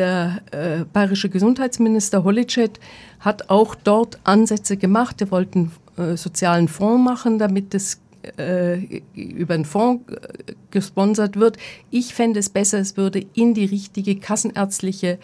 [0.00, 2.80] der äh, bayerische Gesundheitsminister Holicek
[3.20, 5.20] hat auch dort Ansätze gemacht.
[5.20, 8.00] Er wollte einen äh, sozialen Fonds machen, damit das
[8.38, 11.58] äh, über einen Fonds äh, gesponsert wird.
[11.90, 15.18] Ich fände es besser, es würde in die richtige kassenärztliche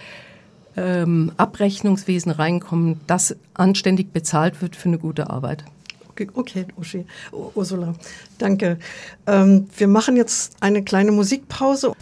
[0.77, 5.65] ähm, Abrechnungswesen reinkommen, das anständig bezahlt wird für eine gute Arbeit.
[6.11, 7.07] Okay, okay Uschi,
[7.55, 7.95] Ursula,
[8.37, 8.79] danke.
[9.27, 11.93] Ähm, wir machen jetzt eine kleine Musikpause.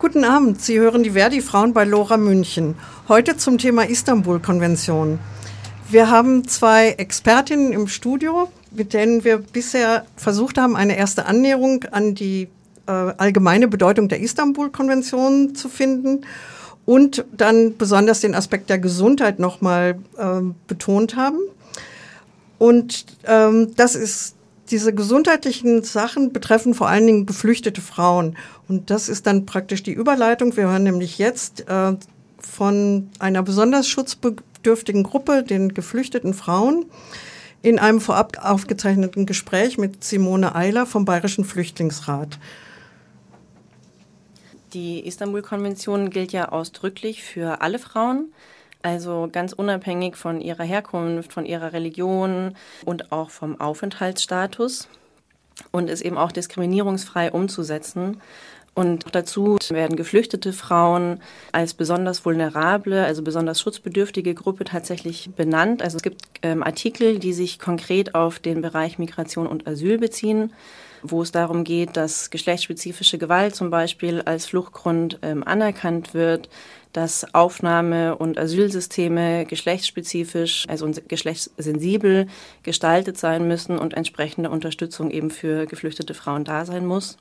[0.00, 2.76] Guten Abend, Sie hören die Verdi-Frauen bei Lora München.
[3.08, 5.18] Heute zum Thema Istanbul-Konvention.
[5.90, 11.82] Wir haben zwei Expertinnen im Studio, mit denen wir bisher versucht haben, eine erste Annäherung
[11.90, 12.46] an die
[12.86, 16.20] äh, allgemeine Bedeutung der Istanbul-Konvention zu finden
[16.86, 21.40] und dann besonders den Aspekt der Gesundheit nochmal äh, betont haben.
[22.58, 24.36] Und ähm, das ist
[24.70, 28.36] diese gesundheitlichen Sachen betreffen vor allen Dingen geflüchtete Frauen.
[28.68, 30.56] Und das ist dann praktisch die Überleitung.
[30.56, 31.96] Wir hören nämlich jetzt äh,
[32.38, 36.86] von einer besonders schutzbedürftigen Gruppe, den geflüchteten Frauen,
[37.62, 42.38] in einem vorab aufgezeichneten Gespräch mit Simone Eiler vom Bayerischen Flüchtlingsrat.
[44.74, 48.32] Die Istanbul-Konvention gilt ja ausdrücklich für alle Frauen.
[48.88, 52.54] Also ganz unabhängig von ihrer Herkunft, von ihrer Religion
[52.86, 54.88] und auch vom Aufenthaltsstatus
[55.72, 58.22] und ist eben auch diskriminierungsfrei umzusetzen.
[58.72, 61.20] Und dazu werden geflüchtete Frauen
[61.52, 65.82] als besonders vulnerable, also besonders schutzbedürftige Gruppe tatsächlich benannt.
[65.82, 70.54] Also es gibt ähm, Artikel, die sich konkret auf den Bereich Migration und Asyl beziehen,
[71.02, 76.48] wo es darum geht, dass geschlechtsspezifische Gewalt zum Beispiel als Fluchtgrund ähm, anerkannt wird,
[76.92, 82.26] dass Aufnahme- und Asylsysteme geschlechtsspezifisch, also geschlechtssensibel
[82.62, 87.18] gestaltet sein müssen und entsprechende Unterstützung eben für geflüchtete Frauen da sein muss.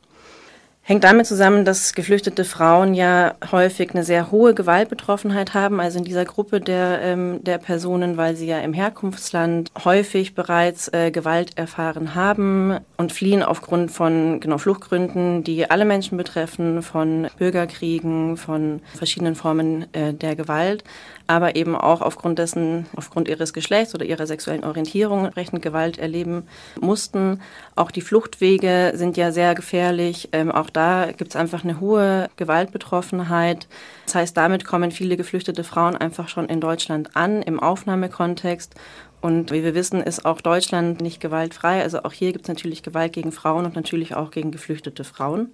[0.89, 6.05] Hängt damit zusammen, dass geflüchtete Frauen ja häufig eine sehr hohe Gewaltbetroffenheit haben, also in
[6.05, 11.57] dieser Gruppe der, ähm, der Personen, weil sie ja im Herkunftsland häufig bereits äh, Gewalt
[11.57, 18.79] erfahren haben und fliehen aufgrund von genau Fluchtgründen, die alle Menschen betreffen, von Bürgerkriegen, von
[18.95, 20.85] verschiedenen Formen äh, der Gewalt
[21.27, 26.47] aber eben auch aufgrund dessen, aufgrund ihres Geschlechts oder ihrer sexuellen Orientierung entsprechend Gewalt erleben
[26.79, 27.41] mussten.
[27.75, 30.29] Auch die Fluchtwege sind ja sehr gefährlich.
[30.31, 33.67] Ähm, auch da gibt es einfach eine hohe Gewaltbetroffenheit.
[34.05, 38.75] Das heißt, damit kommen viele geflüchtete Frauen einfach schon in Deutschland an, im Aufnahmekontext
[39.19, 41.81] und wie wir wissen, ist auch Deutschland nicht gewaltfrei.
[41.81, 45.53] Also auch hier gibt es natürlich Gewalt gegen Frauen und natürlich auch gegen geflüchtete Frauen.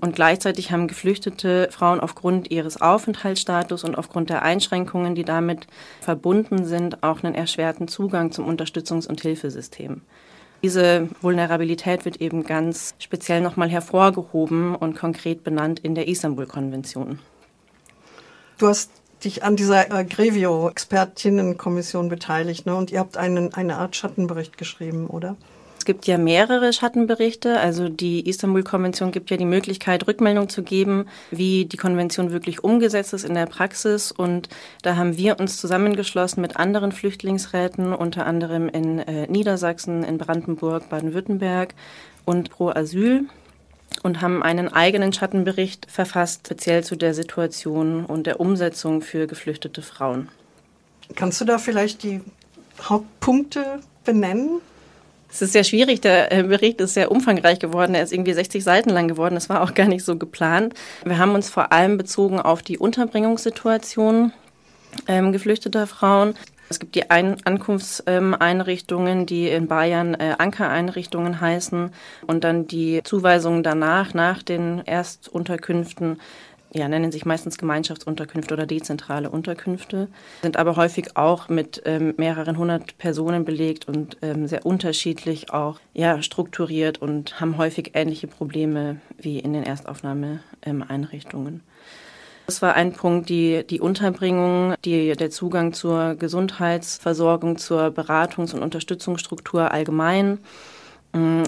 [0.00, 5.66] Und gleichzeitig haben geflüchtete Frauen aufgrund ihres Aufenthaltsstatus und aufgrund der Einschränkungen, die damit
[6.00, 10.02] verbunden sind, auch einen erschwerten Zugang zum Unterstützungs- und Hilfesystem.
[10.62, 17.20] Diese Vulnerabilität wird eben ganz speziell nochmal hervorgehoben und konkret benannt in der Istanbul-Konvention.
[18.58, 18.90] Du hast
[19.22, 22.74] dich an dieser äh, Grevio-Expertinnenkommission beteiligt, ne?
[22.74, 25.36] Und ihr habt einen, eine Art Schattenbericht geschrieben, oder?
[25.88, 27.58] Es gibt ja mehrere Schattenberichte.
[27.58, 33.14] Also die Istanbul-Konvention gibt ja die Möglichkeit, Rückmeldung zu geben, wie die Konvention wirklich umgesetzt
[33.14, 34.12] ist in der Praxis.
[34.12, 34.50] Und
[34.82, 40.90] da haben wir uns zusammengeschlossen mit anderen Flüchtlingsräten, unter anderem in äh, Niedersachsen, in Brandenburg,
[40.90, 41.72] Baden-Württemberg
[42.26, 43.24] und Pro Asyl
[44.02, 49.80] und haben einen eigenen Schattenbericht verfasst, speziell zu der Situation und der Umsetzung für geflüchtete
[49.80, 50.28] Frauen.
[51.14, 52.20] Kannst du da vielleicht die
[52.78, 54.60] Hauptpunkte benennen?
[55.30, 56.00] Es ist sehr schwierig.
[56.00, 57.94] Der äh, Bericht ist sehr umfangreich geworden.
[57.94, 59.34] Er ist irgendwie 60 Seiten lang geworden.
[59.34, 60.74] Das war auch gar nicht so geplant.
[61.04, 64.32] Wir haben uns vor allem bezogen auf die Unterbringungssituation
[65.06, 66.34] ähm, geflüchteter Frauen.
[66.70, 71.90] Es gibt die Ein Ankunftseinrichtungen, die in Bayern äh, Ankereinrichtungen heißen
[72.26, 76.20] und dann die Zuweisungen danach, nach den Erstunterkünften,
[76.72, 80.08] ja, nennen sich meistens Gemeinschaftsunterkünfte oder dezentrale Unterkünfte,
[80.42, 85.80] sind aber häufig auch mit ähm, mehreren hundert Personen belegt und ähm, sehr unterschiedlich auch
[85.94, 91.54] ja, strukturiert und haben häufig ähnliche Probleme wie in den Erstaufnahmeeinrichtungen.
[91.54, 91.60] Ähm,
[92.46, 98.62] das war ein Punkt, die, die Unterbringung, die, der Zugang zur Gesundheitsversorgung, zur Beratungs- und
[98.62, 100.38] Unterstützungsstruktur allgemein,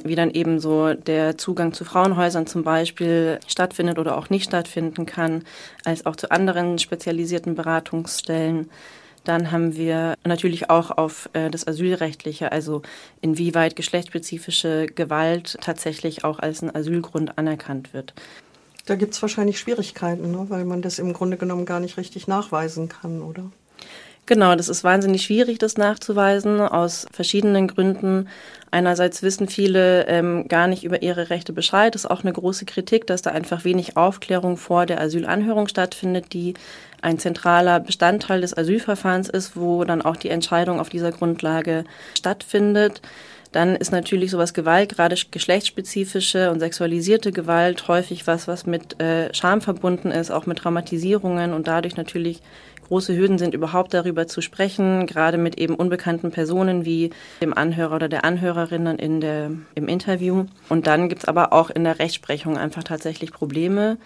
[0.04, 5.06] wie dann eben so der Zugang zu Frauenhäusern zum Beispiel stattfindet oder auch nicht stattfinden
[5.06, 5.44] kann,
[5.84, 8.70] als auch zu anderen spezialisierten Beratungsstellen.
[9.24, 12.82] Dann haben wir natürlich auch auf äh, das Asylrechtliche, also
[13.20, 18.14] inwieweit geschlechtsspezifische Gewalt tatsächlich auch als ein Asylgrund anerkannt wird.
[18.86, 20.46] Da gibt es wahrscheinlich Schwierigkeiten, ne?
[20.48, 23.44] weil man das im Grunde genommen gar nicht richtig nachweisen kann, oder?
[24.30, 28.28] Genau, das ist wahnsinnig schwierig, das nachzuweisen, aus verschiedenen Gründen.
[28.70, 31.96] Einerseits wissen viele ähm, gar nicht über ihre Rechte Bescheid.
[31.96, 36.32] Das ist auch eine große Kritik, dass da einfach wenig Aufklärung vor der Asylanhörung stattfindet,
[36.32, 36.54] die
[37.02, 41.82] ein zentraler Bestandteil des Asylverfahrens ist, wo dann auch die Entscheidung auf dieser Grundlage
[42.16, 43.02] stattfindet.
[43.50, 49.34] Dann ist natürlich sowas Gewalt, gerade geschlechtsspezifische und sexualisierte Gewalt, häufig was, was mit äh,
[49.34, 52.42] Scham verbunden ist, auch mit Traumatisierungen und dadurch natürlich
[52.90, 57.94] große Hürden sind, überhaupt darüber zu sprechen, gerade mit eben unbekannten Personen wie dem Anhörer
[57.94, 60.46] oder der Anhörerin in der, im Interview.
[60.68, 63.96] Und dann gibt es aber auch in der Rechtsprechung einfach tatsächlich Probleme.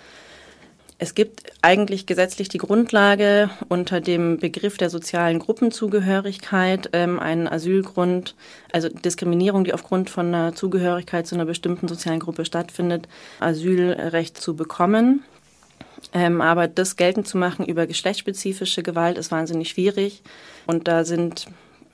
[0.99, 8.35] Es gibt eigentlich gesetzlich die Grundlage unter dem Begriff der sozialen Gruppenzugehörigkeit, ähm, einen Asylgrund,
[8.70, 13.09] also Diskriminierung, die aufgrund von einer Zugehörigkeit zu einer bestimmten sozialen Gruppe stattfindet,
[13.40, 15.25] Asylrecht zu bekommen.
[16.12, 20.23] Ähm, aber das geltend zu machen über geschlechtsspezifische Gewalt ist wahnsinnig schwierig.
[20.67, 21.47] Und da sind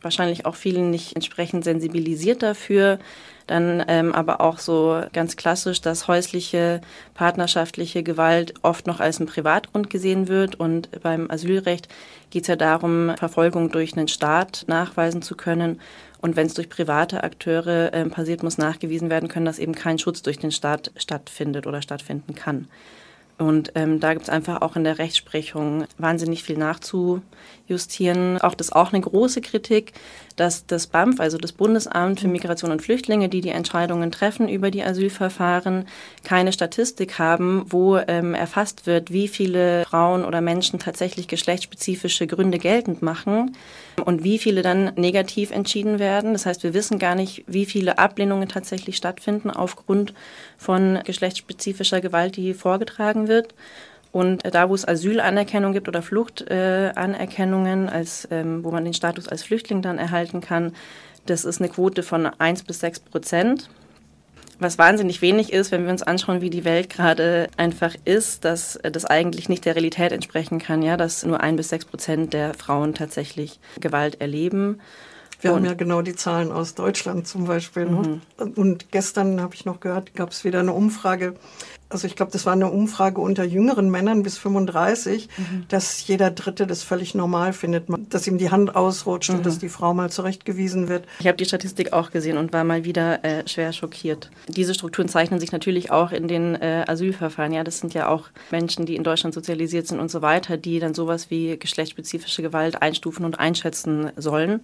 [0.03, 2.99] wahrscheinlich auch viele nicht entsprechend sensibilisiert dafür.
[3.46, 6.81] Dann ähm, aber auch so ganz klassisch, dass häusliche,
[7.14, 10.55] partnerschaftliche Gewalt oft noch als ein Privatgrund gesehen wird.
[10.55, 11.88] Und beim Asylrecht
[12.31, 15.81] geht es ja darum, Verfolgung durch einen Staat nachweisen zu können.
[16.20, 19.99] Und wenn es durch private Akteure äh, passiert, muss nachgewiesen werden können, dass eben kein
[19.99, 22.68] Schutz durch den Staat stattfindet oder stattfinden kann.
[23.40, 26.59] Und ähm, da gibt es einfach auch in der Rechtsprechung wahnsinnig viel
[27.70, 28.40] nachzujustieren.
[28.40, 29.92] Auch das ist auch eine große Kritik,
[30.37, 34.70] dass das BAMF, also das Bundesamt für Migration und Flüchtlinge, die die Entscheidungen treffen über
[34.70, 35.87] die Asylverfahren,
[36.24, 42.59] keine Statistik haben, wo ähm, erfasst wird, wie viele Frauen oder Menschen tatsächlich geschlechtsspezifische Gründe
[42.59, 43.56] geltend machen
[44.04, 46.33] und wie viele dann negativ entschieden werden.
[46.33, 50.14] Das heißt, wir wissen gar nicht, wie viele Ablehnungen tatsächlich stattfinden aufgrund
[50.56, 53.54] von geschlechtsspezifischer Gewalt, die vorgetragen wird.
[54.12, 59.29] Und da, wo es Asylanerkennung gibt oder Fluchtanerkennungen, äh, als, ähm, wo man den Status
[59.29, 60.73] als Flüchtling dann erhalten kann,
[61.27, 63.70] das ist eine Quote von 1 bis 6 Prozent.
[64.61, 68.79] Was wahnsinnig wenig ist, wenn wir uns anschauen, wie die Welt gerade einfach ist, dass
[68.83, 72.53] das eigentlich nicht der Realität entsprechen kann, ja, dass nur ein bis sechs Prozent der
[72.53, 74.81] Frauen tatsächlich Gewalt erleben.
[75.40, 77.87] Wir und haben ja genau die Zahlen aus Deutschland zum Beispiel.
[77.87, 78.20] Ne?
[78.38, 78.53] Mhm.
[78.53, 81.37] Und gestern habe ich noch gehört, gab es wieder eine Umfrage
[81.90, 85.64] also ich glaube, das war eine Umfrage unter jüngeren Männern bis 35, mhm.
[85.68, 89.38] dass jeder Dritte das völlig normal findet, dass ihm die Hand ausrutscht mhm.
[89.38, 91.05] und dass die Frau mal zurechtgewiesen wird.
[91.18, 94.31] Ich habe die Statistik auch gesehen und war mal wieder äh, schwer schockiert.
[94.46, 97.53] Diese Strukturen zeichnen sich natürlich auch in den äh, Asylverfahren.
[97.53, 100.79] Ja, das sind ja auch Menschen, die in Deutschland sozialisiert sind und so weiter, die
[100.79, 104.61] dann sowas wie geschlechtsspezifische Gewalt einstufen und einschätzen sollen.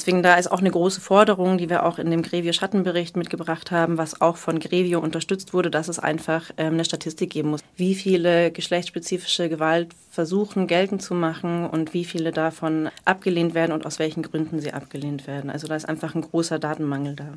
[0.00, 3.70] Deswegen da ist auch eine große Forderung, die wir auch in dem Grevio Schattenbericht mitgebracht
[3.70, 7.60] haben, was auch von Grevio unterstützt wurde, dass es einfach ähm, eine Statistik geben muss,
[7.76, 13.98] wie viele geschlechtsspezifische Gewaltversuchen geltend zu machen und wie viele davon abgelehnt werden und aus
[13.98, 15.50] welchen Gründen sie abgelehnt werden.
[15.50, 17.28] Also da ist einfach ein großer Datenmangel da.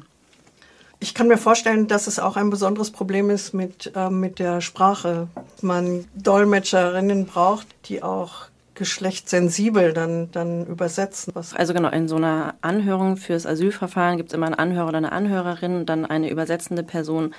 [0.99, 4.61] Ich kann mir vorstellen, dass es auch ein besonderes Problem ist mit, äh, mit der
[4.61, 5.27] Sprache.
[5.61, 11.33] Man Dolmetscherinnen braucht, die auch geschlechtssensibel dann, dann übersetzen.
[11.35, 14.97] Was also genau, in so einer Anhörung fürs Asylverfahren gibt es immer einen Anhörer oder
[14.97, 17.33] eine Anhörerin, dann eine übersetzende Person.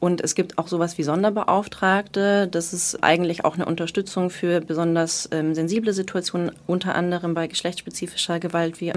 [0.00, 2.48] Und es gibt auch sowas wie Sonderbeauftragte.
[2.48, 8.40] Das ist eigentlich auch eine Unterstützung für besonders ähm, sensible Situationen, unter anderem bei geschlechtsspezifischer
[8.40, 8.92] Gewalt, wie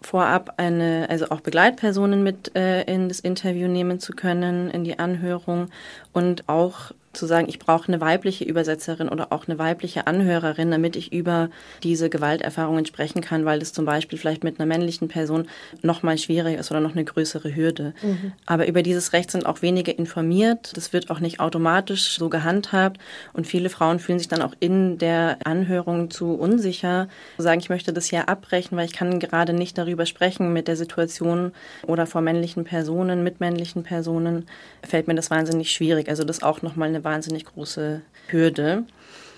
[0.00, 4.98] vorab eine, also auch Begleitpersonen mit äh, in das Interview nehmen zu können, in die
[4.98, 5.68] Anhörung
[6.12, 10.96] und auch zu sagen, ich brauche eine weibliche Übersetzerin oder auch eine weibliche Anhörerin, damit
[10.96, 11.50] ich über
[11.82, 15.48] diese Gewalterfahrungen sprechen kann, weil das zum Beispiel vielleicht mit einer männlichen Person
[15.82, 17.92] noch mal schwieriger ist oder noch eine größere Hürde.
[18.02, 18.32] Mhm.
[18.46, 20.76] Aber über dieses Recht sind auch wenige informiert.
[20.76, 22.98] Das wird auch nicht automatisch so gehandhabt
[23.32, 27.68] und viele Frauen fühlen sich dann auch in der Anhörung zu unsicher, zu sagen, ich
[27.68, 31.52] möchte das hier abbrechen, weil ich kann gerade nicht darüber sprechen mit der Situation
[31.86, 34.46] oder vor männlichen Personen, mit männlichen Personen,
[34.82, 36.08] fällt mir das wahnsinnig schwierig.
[36.08, 38.84] Also das auch noch mal eine wahnsinnig große Hürde.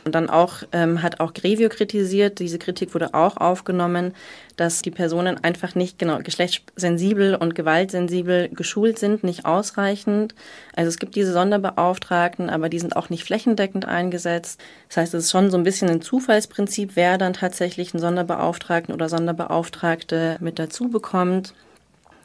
[0.04, 4.12] Und dann auch ähm, hat auch Grevio kritisiert, diese Kritik wurde auch aufgenommen,
[4.56, 10.34] dass die Personen einfach nicht genau geschlechtssensibel und gewaltsensibel geschult sind, nicht ausreichend.
[10.76, 14.60] Also es gibt diese Sonderbeauftragten, aber die sind auch nicht flächendeckend eingesetzt.
[14.88, 18.94] Das heißt, es ist schon so ein bisschen ein Zufallsprinzip, wer dann tatsächlich einen Sonderbeauftragten
[18.94, 21.54] oder Sonderbeauftragte mit dazu bekommt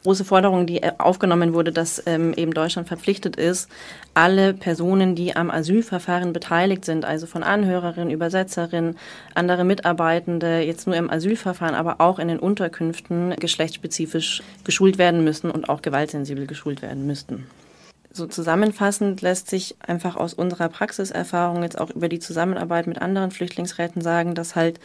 [0.02, 3.68] große Forderung, die äh, aufgenommen wurde, dass ähm, eben Deutschland verpflichtet ist,
[4.14, 8.96] alle Personen, die am Asylverfahren beteiligt sind, also von Anhörerinnen, Übersetzerinnen,
[9.34, 15.50] andere Mitarbeitende, jetzt nur im Asylverfahren, aber auch in den Unterkünften geschlechtsspezifisch geschult werden müssen
[15.50, 17.46] und auch gewaltsensibel geschult werden müssten.
[18.12, 23.30] So zusammenfassend lässt sich einfach aus unserer Praxiserfahrung jetzt auch über die Zusammenarbeit mit anderen
[23.30, 24.80] Flüchtlingsräten sagen, dass halt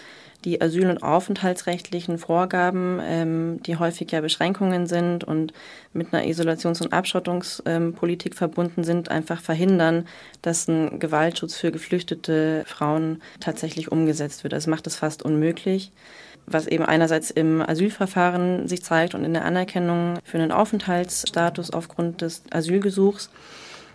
[0.45, 5.51] die asyl- und aufenthaltsrechtlichen Vorgaben, ähm, die häufig ja Beschränkungen sind und
[5.91, 10.08] mit einer Isolations- und Abschottungspolitik ähm, verbunden sind, einfach verhindern,
[10.41, 14.53] dass ein Gewaltschutz für geflüchtete Frauen tatsächlich umgesetzt wird.
[14.53, 15.91] Das macht es fast unmöglich
[16.47, 22.21] was eben einerseits im Asylverfahren sich zeigt und in der Anerkennung für einen Aufenthaltsstatus aufgrund
[22.21, 23.29] des Asylgesuchs,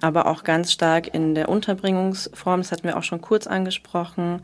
[0.01, 4.43] aber auch ganz stark in der Unterbringungsform, das hatten wir auch schon kurz angesprochen,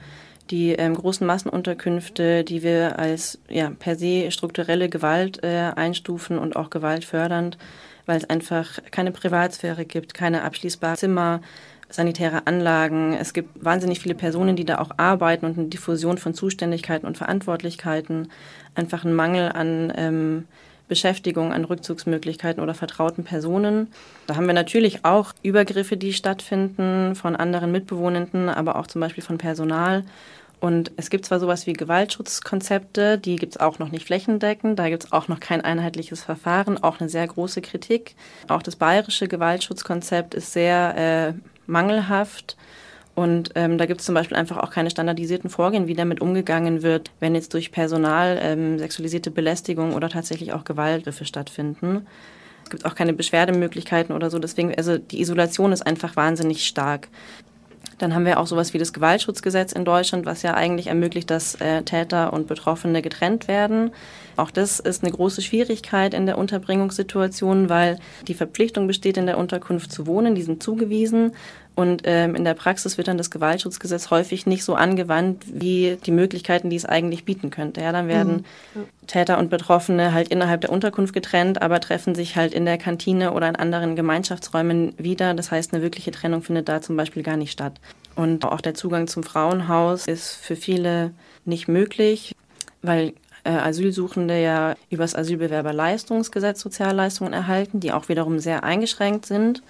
[0.51, 6.57] die ähm, großen Massenunterkünfte, die wir als ja, per se strukturelle Gewalt äh, einstufen und
[6.57, 7.59] auch gewaltfördernd,
[8.07, 11.41] weil es einfach keine Privatsphäre gibt, keine abschließbaren Zimmer,
[11.89, 13.15] sanitäre Anlagen.
[13.15, 17.17] Es gibt wahnsinnig viele Personen, die da auch arbeiten und eine Diffusion von Zuständigkeiten und
[17.17, 18.29] Verantwortlichkeiten,
[18.75, 20.45] einfach ein Mangel an ähm,
[20.89, 23.89] Beschäftigung, an Rückzugsmöglichkeiten oder vertrauten Personen.
[24.27, 29.25] Da haben wir natürlich auch Übergriffe, die stattfinden von anderen Mitbewohnenden, aber auch zum Beispiel
[29.25, 30.05] von Personal.
[30.59, 34.89] Und es gibt zwar sowas wie Gewaltschutzkonzepte, die gibt es auch noch nicht flächendeckend, da
[34.89, 38.17] gibt es auch noch kein einheitliches Verfahren, auch eine sehr große Kritik.
[38.49, 42.57] Auch das bayerische Gewaltschutzkonzept ist sehr äh, mangelhaft.
[43.17, 46.83] Und ähm, da gibt es zum Beispiel einfach auch keine standardisierten Vorgehen, wie damit umgegangen
[46.83, 52.07] wird, wenn jetzt durch Personal ähm, sexualisierte Belästigung oder tatsächlich auch Gewaltgriffe stattfinden.
[52.65, 54.39] Es gibt auch keine Beschwerdemöglichkeiten oder so.
[54.39, 57.09] Deswegen, also die Isolation ist einfach wahnsinnig stark.
[57.99, 61.55] Dann haben wir auch sowas wie das Gewaltschutzgesetz in Deutschland, was ja eigentlich ermöglicht, dass
[61.55, 63.93] äh, Täter und Betroffene getrennt werden.
[64.37, 67.99] Auch das ist eine große Schwierigkeit in der Unterbringungssituation, weil
[68.29, 71.33] die Verpflichtung besteht, in der Unterkunft zu wohnen, die sind zugewiesen.
[71.77, 76.11] Und ähm, in der Praxis wird dann das Gewaltschutzgesetz häufig nicht so angewandt, wie die
[76.11, 77.83] Möglichkeiten, die es eigentlich bieten könnte.
[77.83, 78.85] Ja, dann werden mhm.
[79.07, 83.35] Täter und Betroffene halt innerhalb der Unterkunft getrennt, aber treffen sich halt in der Kantine
[83.35, 85.35] oder in anderen Gemeinschaftsräumen wieder.
[85.35, 87.75] Das heißt, eine wirkliche Trennung findet da zum Beispiel gar nicht statt.
[88.15, 91.13] Und auch der Zugang zum Frauenhaus ist für viele
[91.45, 92.35] nicht möglich,
[92.81, 93.13] weil
[93.45, 99.63] äh, Asylsuchende ja über das Asylbewerberleistungsgesetz Sozialleistungen erhalten, die auch wiederum sehr eingeschränkt sind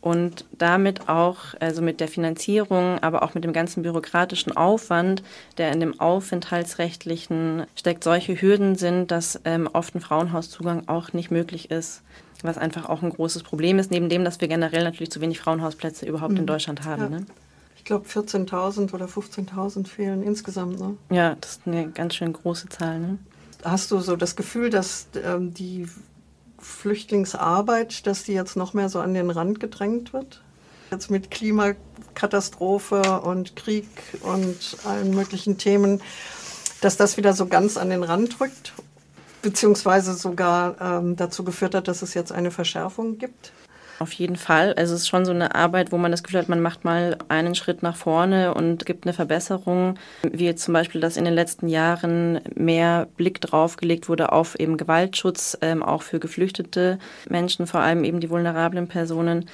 [0.00, 5.22] und damit auch, also mit der Finanzierung, aber auch mit dem ganzen bürokratischen Aufwand,
[5.58, 11.30] der in dem Aufenthaltsrechtlichen steckt, solche Hürden sind, dass ähm, oft ein Frauenhauszugang auch nicht
[11.30, 12.02] möglich ist,
[12.42, 15.38] was einfach auch ein großes Problem ist, neben dem, dass wir generell natürlich zu wenig
[15.38, 16.38] Frauenhausplätze überhaupt mhm.
[16.38, 17.02] in Deutschland haben.
[17.02, 17.08] Ja.
[17.08, 17.26] Ne?
[17.76, 20.80] Ich glaube 14.000 oder 15.000 fehlen insgesamt.
[20.80, 20.96] Ne?
[21.10, 23.00] Ja, das ist eine ganz schön große Zahl.
[23.00, 23.18] Ne?
[23.64, 25.86] Hast du so das Gefühl, dass ähm, die
[26.60, 30.42] Flüchtlingsarbeit, dass die jetzt noch mehr so an den Rand gedrängt wird?
[30.90, 33.88] Jetzt mit Klimakatastrophe und Krieg
[34.22, 36.00] und allen möglichen Themen,
[36.80, 38.72] dass das wieder so ganz an den Rand rückt,
[39.42, 43.52] beziehungsweise sogar ähm, dazu geführt hat, dass es jetzt eine Verschärfung gibt?
[44.00, 44.72] Auf jeden Fall.
[44.78, 47.18] Also es ist schon so eine Arbeit, wo man das Gefühl hat, man macht mal
[47.28, 49.98] einen Schritt nach vorne und gibt eine Verbesserung.
[50.22, 54.58] Wie jetzt zum Beispiel, dass in den letzten Jahren mehr Blick drauf gelegt wurde auf
[54.58, 56.98] eben Gewaltschutz, ähm, auch für geflüchtete
[57.28, 59.44] Menschen, vor allem eben die vulnerablen Personen.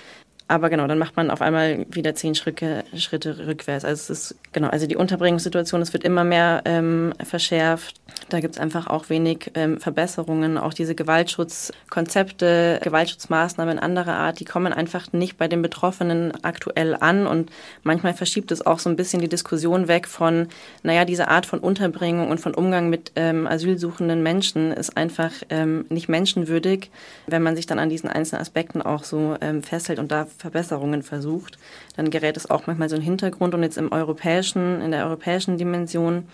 [0.49, 3.85] Aber genau, dann macht man auf einmal wieder zehn Schritte, Schritte rückwärts.
[3.85, 8.01] Also es ist, genau, also die Unterbringungssituation, es wird immer mehr ähm, verschärft.
[8.29, 10.57] Da gibt es einfach auch wenig ähm, Verbesserungen.
[10.57, 17.27] Auch diese Gewaltschutzkonzepte, Gewaltschutzmaßnahmen anderer Art, die kommen einfach nicht bei den Betroffenen aktuell an.
[17.27, 17.51] Und
[17.83, 20.47] manchmal verschiebt es auch so ein bisschen die Diskussion weg von,
[20.85, 25.87] naja, diese Art von Unterbringung und von Umgang mit ähm, asylsuchenden Menschen ist einfach ähm,
[25.89, 26.93] nicht menschenwürdig,
[27.27, 31.03] wenn man sich dann an diesen einzelnen Aspekten auch so ähm, festhält und da Verbesserungen
[31.03, 31.59] versucht,
[31.97, 35.07] dann gerät es auch manchmal so in den Hintergrund und jetzt im europäischen, in der
[35.07, 36.29] europäischen Dimension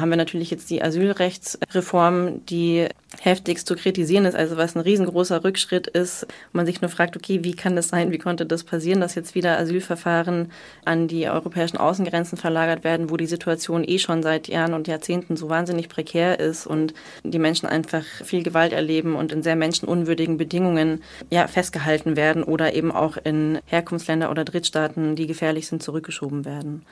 [0.00, 2.88] haben wir natürlich jetzt die Asylrechtsreform, die
[3.20, 6.26] heftigst zu kritisieren ist, also was ein riesengroßer Rückschritt ist.
[6.52, 9.34] man sich nur fragt, okay, wie kann das sein, wie konnte das passieren, dass jetzt
[9.34, 10.52] wieder Asylverfahren
[10.84, 15.36] an die europäischen Außengrenzen verlagert werden, wo die Situation eh schon seit Jahren und Jahrzehnten
[15.36, 16.94] so wahnsinnig prekär ist und
[17.24, 22.74] die Menschen einfach viel Gewalt erleben und in sehr menschenunwürdigen Bedingungen ja, festgehalten werden oder
[22.74, 26.84] eben auch in Herkunftsländer oder Drittstaaten, die gefährlich sind, zurückgeschoben werden.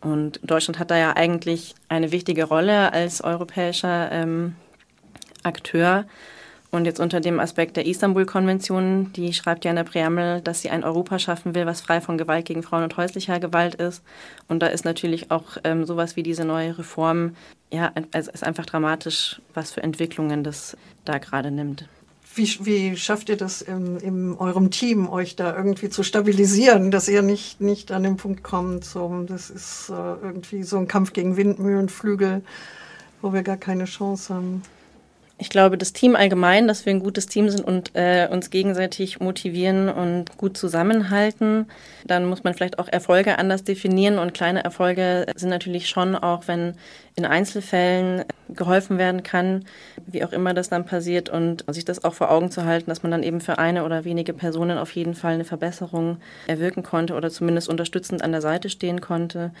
[0.00, 4.54] Und Deutschland hat da ja eigentlich eine wichtige Rolle als europäischer ähm,
[5.42, 6.04] Akteur.
[6.70, 10.68] Und jetzt unter dem Aspekt der Istanbul-Konvention, die schreibt ja in der Präambel, dass sie
[10.68, 14.02] ein Europa schaffen will, was frei von Gewalt gegen Frauen und häuslicher Gewalt ist.
[14.48, 17.36] Und da ist natürlich auch ähm, sowas wie diese neue Reform,
[17.70, 21.88] ja, es ist einfach dramatisch, was für Entwicklungen das da gerade nimmt.
[22.38, 27.08] Wie, wie schafft ihr das in, in eurem Team, euch da irgendwie zu stabilisieren, dass
[27.08, 31.12] ihr nicht, nicht an den Punkt kommt, so, das ist äh, irgendwie so ein Kampf
[31.12, 32.42] gegen Windmühlenflügel,
[33.22, 34.62] wo wir gar keine Chance haben?
[35.40, 39.20] Ich glaube, das Team allgemein, dass wir ein gutes Team sind und äh, uns gegenseitig
[39.20, 41.66] motivieren und gut zusammenhalten.
[42.04, 46.48] Dann muss man vielleicht auch Erfolge anders definieren und kleine Erfolge sind natürlich schon auch,
[46.48, 46.74] wenn
[47.14, 49.64] in Einzelfällen geholfen werden kann,
[50.06, 53.04] wie auch immer das dann passiert und sich das auch vor Augen zu halten, dass
[53.04, 56.16] man dann eben für eine oder wenige Personen auf jeden Fall eine Verbesserung
[56.48, 59.52] erwirken konnte oder zumindest unterstützend an der Seite stehen konnte.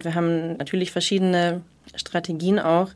[0.00, 1.60] Wir haben natürlich verschiedene
[1.96, 2.90] Strategien auch.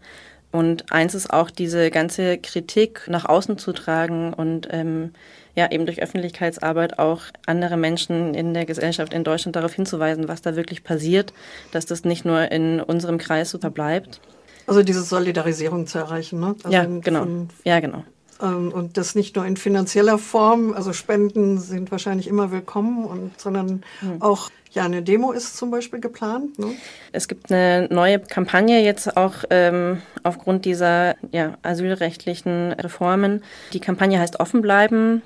[0.53, 5.13] Und eins ist auch diese ganze Kritik nach außen zu tragen und ähm,
[5.55, 10.43] ja eben durch Öffentlichkeitsarbeit auch andere Menschen in der Gesellschaft in Deutschland darauf hinzuweisen, was
[10.43, 11.33] da wirklich passiert,
[11.73, 14.21] dass das nicht nur in unserem Kreis so verbleibt.
[14.67, 16.55] Also diese Solidarisierung zu erreichen, ne?
[16.63, 17.21] Also ja, genau.
[17.21, 18.05] Von, ja, genau.
[18.41, 23.41] Ähm, und das nicht nur in finanzieller Form, also Spenden sind wahrscheinlich immer willkommen, und,
[23.41, 24.21] sondern mhm.
[24.21, 26.59] auch ja, eine Demo ist zum Beispiel geplant.
[26.59, 26.73] Ne?
[27.13, 33.43] Es gibt eine neue Kampagne jetzt auch ähm, aufgrund dieser ja, asylrechtlichen Reformen.
[33.73, 35.23] Die Kampagne heißt Offen bleiben.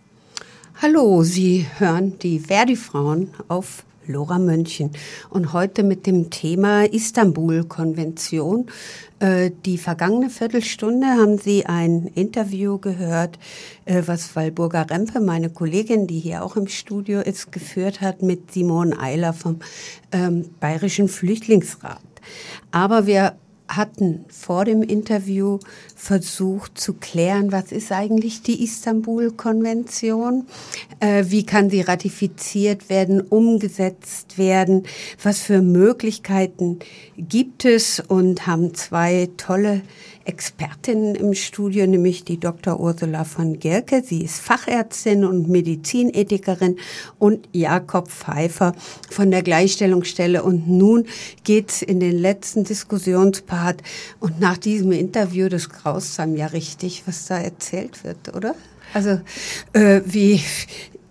[0.82, 4.90] Hallo, Sie hören die Verdi-Frauen auf Lora München.
[5.30, 8.66] Und heute mit dem Thema Istanbul-Konvention.
[9.18, 13.38] Äh, die vergangene Viertelstunde haben Sie ein Interview gehört,
[13.84, 18.52] äh, was Walburga Rempe, meine Kollegin, die hier auch im Studio ist, geführt hat mit
[18.52, 19.60] Simon Eiler vom
[20.10, 22.00] ähm, Bayerischen Flüchtlingsrat.
[22.70, 23.34] Aber wir
[23.76, 25.58] hatten vor dem Interview
[25.94, 30.46] versucht zu klären, was ist eigentlich die Istanbul-Konvention,
[31.00, 34.84] äh, wie kann sie ratifiziert werden, umgesetzt werden,
[35.22, 36.78] was für Möglichkeiten
[37.16, 38.00] gibt es?
[38.00, 39.82] Und haben zwei tolle
[40.24, 42.78] Expertinnen im Studio, nämlich die Dr.
[42.80, 44.02] Ursula von Gerke.
[44.04, 46.76] Sie ist Fachärztin und Medizinethikerin
[47.18, 48.74] und Jakob Pfeiffer
[49.10, 50.42] von der Gleichstellungsstelle.
[50.42, 51.06] Und nun
[51.44, 53.82] geht's in den letzten Diskussionspart.
[54.20, 58.54] Und nach diesem Interview, das graust einem ja richtig, was da erzählt wird, oder?
[58.94, 59.20] Also
[59.72, 60.40] äh, wie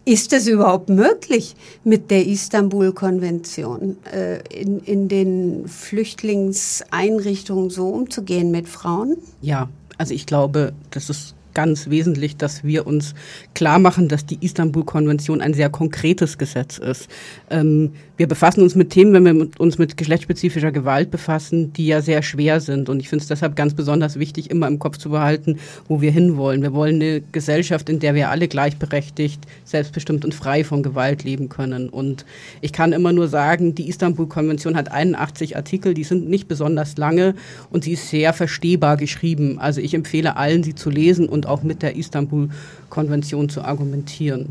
[0.06, 8.68] ist es überhaupt möglich, mit der Istanbul-Konvention äh, in, in den Flüchtlingseinrichtungen so umzugehen mit
[8.68, 9.18] Frauen?
[9.42, 13.14] Ja, also ich glaube, das ist ganz wesentlich, dass wir uns
[13.54, 17.08] klar machen, dass die Istanbul-Konvention ein sehr konkretes Gesetz ist.
[17.50, 22.02] Ähm, wir befassen uns mit Themen, wenn wir uns mit geschlechtsspezifischer Gewalt befassen, die ja
[22.02, 22.88] sehr schwer sind.
[22.88, 25.58] Und ich finde es deshalb ganz besonders wichtig, immer im Kopf zu behalten,
[25.88, 26.62] wo wir hinwollen.
[26.62, 31.50] Wir wollen eine Gesellschaft, in der wir alle gleichberechtigt, selbstbestimmt und frei von Gewalt leben
[31.50, 31.90] können.
[31.90, 32.24] Und
[32.62, 37.34] ich kann immer nur sagen, die Istanbul-Konvention hat 81 Artikel, die sind nicht besonders lange
[37.72, 39.58] und sie ist sehr verstehbar geschrieben.
[39.58, 44.50] Also ich empfehle allen, sie zu lesen und auch mit der Istanbul-Konvention zu argumentieren.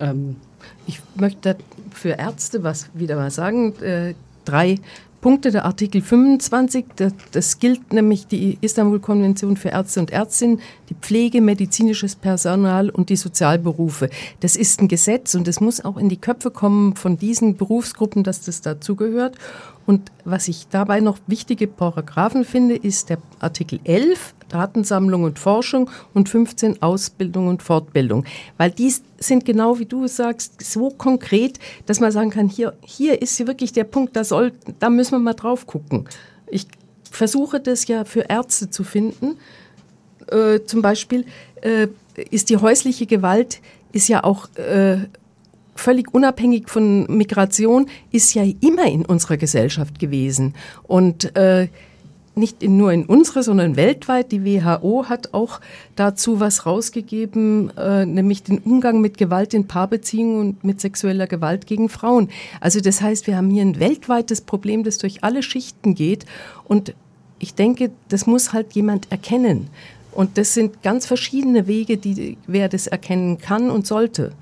[0.00, 0.36] Ähm
[0.86, 1.56] ich möchte
[1.94, 3.74] für Ärzte was wieder mal sagen.
[3.82, 4.14] Äh,
[4.44, 4.78] drei
[5.20, 6.86] Punkte der Artikel 25.
[6.96, 13.10] Das, das gilt nämlich die Istanbul-Konvention für Ärzte und Ärztinnen, die Pflege, medizinisches Personal und
[13.10, 14.08] die Sozialberufe.
[14.40, 18.24] Das ist ein Gesetz und es muss auch in die Köpfe kommen von diesen Berufsgruppen,
[18.24, 19.36] dass das dazugehört.
[19.86, 25.90] Und was ich dabei noch wichtige Paragraphen finde, ist der Artikel 11, Datensammlung und Forschung
[26.12, 28.24] und 15 Ausbildung und Fortbildung.
[28.58, 33.22] Weil die sind genau wie du sagst, so konkret, dass man sagen kann, hier, hier
[33.22, 36.08] ist wirklich der Punkt, da, soll, da müssen wir mal drauf gucken.
[36.48, 36.66] Ich
[37.10, 39.36] versuche das ja für Ärzte zu finden.
[40.28, 41.24] Äh, zum Beispiel
[41.62, 41.88] äh,
[42.30, 43.60] ist die häusliche Gewalt
[43.92, 44.98] ist ja auch äh,
[45.74, 50.54] völlig unabhängig von Migration, ist ja immer in unserer Gesellschaft gewesen.
[50.84, 51.68] Und äh,
[52.34, 54.32] nicht in, nur in unserer, sondern weltweit.
[54.32, 55.60] Die WHO hat auch
[55.96, 61.66] dazu was rausgegeben, äh, nämlich den Umgang mit Gewalt in Paarbeziehungen und mit sexueller Gewalt
[61.66, 62.28] gegen Frauen.
[62.60, 66.24] Also das heißt, wir haben hier ein weltweites Problem, das durch alle Schichten geht.
[66.64, 66.94] Und
[67.38, 69.68] ich denke, das muss halt jemand erkennen.
[70.12, 74.32] Und das sind ganz verschiedene Wege, die wer das erkennen kann und sollte.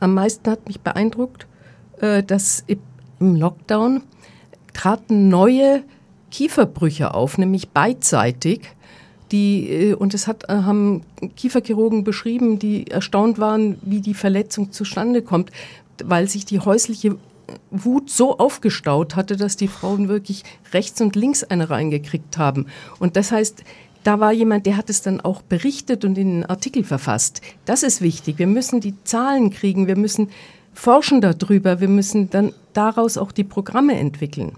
[0.00, 1.46] Am meisten hat mich beeindruckt,
[2.00, 2.64] äh, dass
[3.18, 4.02] im Lockdown
[4.72, 5.82] traten neue
[6.30, 8.62] Kieferbrüche auf, nämlich beidseitig.
[9.32, 11.02] Die, äh, und es hat, äh, haben
[11.36, 15.50] Kieferchirurgen beschrieben, die erstaunt waren, wie die Verletzung zustande kommt,
[16.04, 17.16] weil sich die häusliche
[17.70, 22.66] Wut so aufgestaut hatte, dass die Frauen wirklich rechts und links eine reingekriegt haben.
[22.98, 23.64] Und das heißt,
[24.04, 27.42] da war jemand, der hat es dann auch berichtet und in einen Artikel verfasst.
[27.64, 28.38] Das ist wichtig.
[28.38, 30.28] Wir müssen die Zahlen kriegen, wir müssen
[30.72, 34.52] forschen darüber, wir müssen dann daraus auch die Programme entwickeln.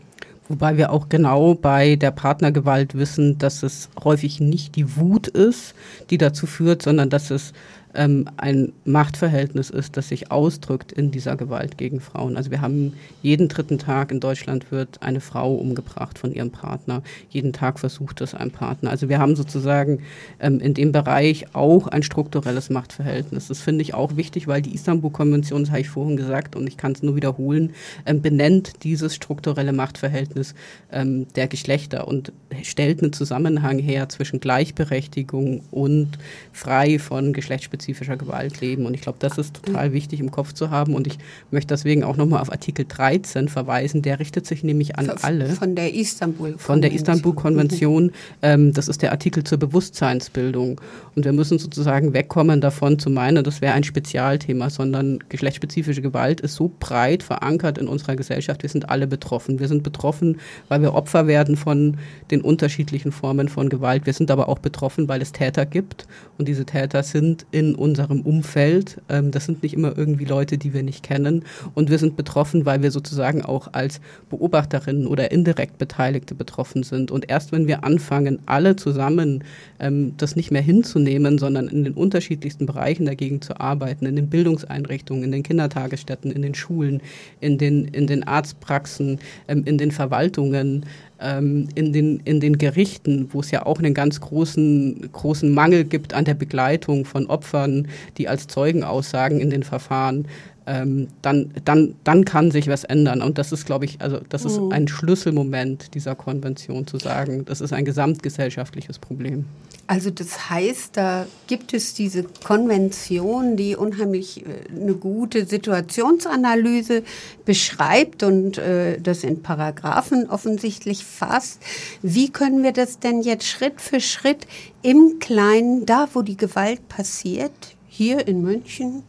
[0.51, 5.77] Wobei wir auch genau bei der Partnergewalt wissen, dass es häufig nicht die Wut ist,
[6.11, 7.53] die dazu führt, sondern dass es
[7.95, 12.37] ähm, ein Machtverhältnis ist, das sich ausdrückt in dieser Gewalt gegen Frauen.
[12.37, 17.03] Also wir haben jeden dritten Tag in Deutschland wird eine Frau umgebracht von ihrem Partner.
[17.31, 18.91] Jeden Tag versucht es ein Partner.
[18.91, 20.03] Also wir haben sozusagen
[20.39, 23.49] ähm, in dem Bereich auch ein strukturelles Machtverhältnis.
[23.49, 26.77] Das finde ich auch wichtig, weil die Istanbul-Konvention, das habe ich vorhin gesagt und ich
[26.77, 27.73] kann es nur wiederholen,
[28.07, 30.55] ähm, benennt dieses strukturelle Machtverhältnis
[30.93, 32.33] ähm, der Geschlechter und
[32.63, 36.19] stellt einen Zusammenhang her zwischen Gleichberechtigung und
[36.53, 38.87] frei von geschlechtsspezifischen geschlechtsspezifischer Gewalt leben.
[38.87, 40.95] Und ich glaube, das ist total wichtig im Kopf zu haben.
[40.95, 41.19] Und ich
[41.51, 44.03] möchte deswegen auch nochmal auf Artikel 13 verweisen.
[44.03, 45.49] Der richtet sich nämlich an alle.
[45.49, 46.59] Von der Istanbul-Konvention.
[46.59, 48.13] Von der Istanbul-Konvention.
[48.43, 50.81] Ähm, das ist der Artikel zur Bewusstseinsbildung.
[51.15, 56.41] Und wir müssen sozusagen wegkommen davon zu meinen, das wäre ein Spezialthema, sondern geschlechtsspezifische Gewalt
[56.41, 58.63] ist so breit verankert in unserer Gesellschaft.
[58.63, 59.59] Wir sind alle betroffen.
[59.59, 61.97] Wir sind betroffen, weil wir Opfer werden von
[62.31, 64.07] den unterschiedlichen Formen von Gewalt.
[64.07, 66.07] Wir sind aber auch betroffen, weil es Täter gibt.
[66.39, 69.01] Und diese Täter sind in unserem Umfeld.
[69.09, 71.45] Ähm, das sind nicht immer irgendwie Leute, die wir nicht kennen.
[71.75, 77.11] Und wir sind betroffen, weil wir sozusagen auch als Beobachterinnen oder indirekt Beteiligte betroffen sind.
[77.11, 79.45] Und erst wenn wir anfangen, alle zusammen
[79.79, 84.29] ähm, das nicht mehr hinzunehmen, sondern in den unterschiedlichsten Bereichen dagegen zu arbeiten, in den
[84.29, 87.01] Bildungseinrichtungen, in den Kindertagesstätten, in den Schulen,
[87.41, 89.19] in den, in den Arztpraxen,
[89.49, 90.87] ähm, in den Verwaltungen,
[91.21, 95.85] ähm, in, den, in den Gerichten, wo es ja auch einen ganz großen, großen Mangel
[95.85, 100.27] gibt an der Begleitung von Opfern, die als Zeugen aussagen in den Verfahren,
[100.67, 103.23] ähm, dann, dann, dann kann sich was ändern.
[103.23, 104.73] Und das ist, glaube ich, also das ist mhm.
[104.73, 109.47] ein Schlüsselmoment dieser Konvention zu sagen, das ist ein gesamtgesellschaftliches Problem.
[109.87, 117.03] Also das heißt, da gibt es diese Konvention, die unheimlich äh, eine gute Situationsanalyse
[117.45, 121.61] beschreibt und äh, das in Paragraphen offensichtlich fasst.
[122.03, 124.47] Wie können wir das denn jetzt Schritt für Schritt
[124.83, 129.03] im Kleinen, da wo die Gewalt passiert, hier in München,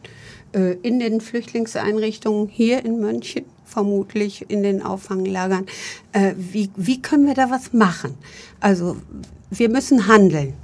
[0.52, 5.66] äh, in den Flüchtlingseinrichtungen, hier in München, vermutlich in den Auffanglagern,
[6.12, 8.14] äh, wie, wie können wir da was machen?
[8.60, 8.96] Also
[9.50, 10.54] wir müssen handeln.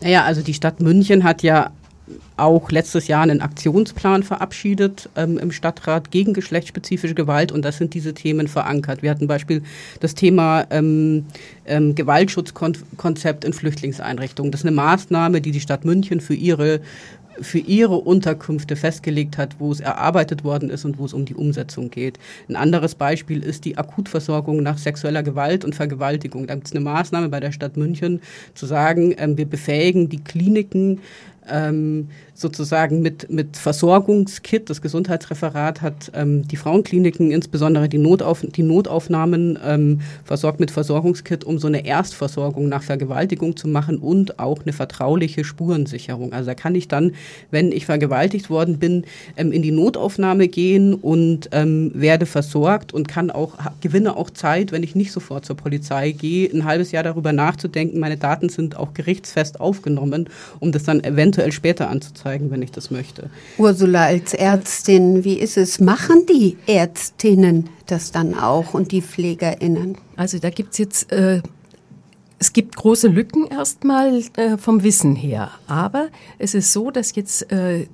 [0.00, 1.72] Naja, also die Stadt München hat ja
[2.36, 7.94] auch letztes Jahr einen Aktionsplan verabschiedet ähm, im Stadtrat gegen geschlechtsspezifische Gewalt und da sind
[7.94, 9.02] diese Themen verankert.
[9.02, 9.62] Wir hatten Beispiel
[10.00, 11.26] das Thema ähm,
[11.66, 14.52] ähm, Gewaltschutzkonzept in Flüchtlingseinrichtungen.
[14.52, 16.80] Das ist eine Maßnahme, die die Stadt München für ihre
[17.40, 21.34] für ihre Unterkünfte festgelegt hat, wo es erarbeitet worden ist und wo es um die
[21.34, 22.18] Umsetzung geht.
[22.48, 26.46] Ein anderes Beispiel ist die Akutversorgung nach sexueller Gewalt und Vergewaltigung.
[26.46, 28.20] Da gibt es eine Maßnahme bei der Stadt München
[28.54, 31.00] zu sagen, ähm, wir befähigen die Kliniken,
[31.50, 34.70] ähm, sozusagen mit, mit Versorgungskit.
[34.70, 41.42] Das Gesundheitsreferat hat ähm, die Frauenkliniken, insbesondere die, Notauf die Notaufnahmen, ähm, versorgt mit Versorgungskit,
[41.42, 46.32] um so eine Erstversorgung nach Vergewaltigung zu machen und auch eine vertrauliche Spurensicherung.
[46.32, 47.12] Also da kann ich dann,
[47.50, 49.04] wenn ich vergewaltigt worden bin,
[49.36, 54.70] ähm, in die Notaufnahme gehen und ähm, werde versorgt und kann auch, gewinne auch Zeit,
[54.70, 57.98] wenn ich nicht sofort zur Polizei gehe, ein halbes Jahr darüber nachzudenken.
[57.98, 60.28] Meine Daten sind auch gerichtsfest aufgenommen,
[60.60, 63.30] um das dann eventuell später anzuzeigen zeigen, wenn ich das möchte.
[63.56, 65.80] Ursula als Ärztin, wie ist es?
[65.80, 69.96] Machen die Ärztinnen das dann auch und die Pflegerinnen?
[70.16, 71.40] Also da gibt es jetzt äh,
[72.40, 75.50] es gibt große Lücken erstmal äh, vom Wissen her.
[75.66, 76.08] Aber
[76.38, 77.88] es ist so, dass jetzt äh,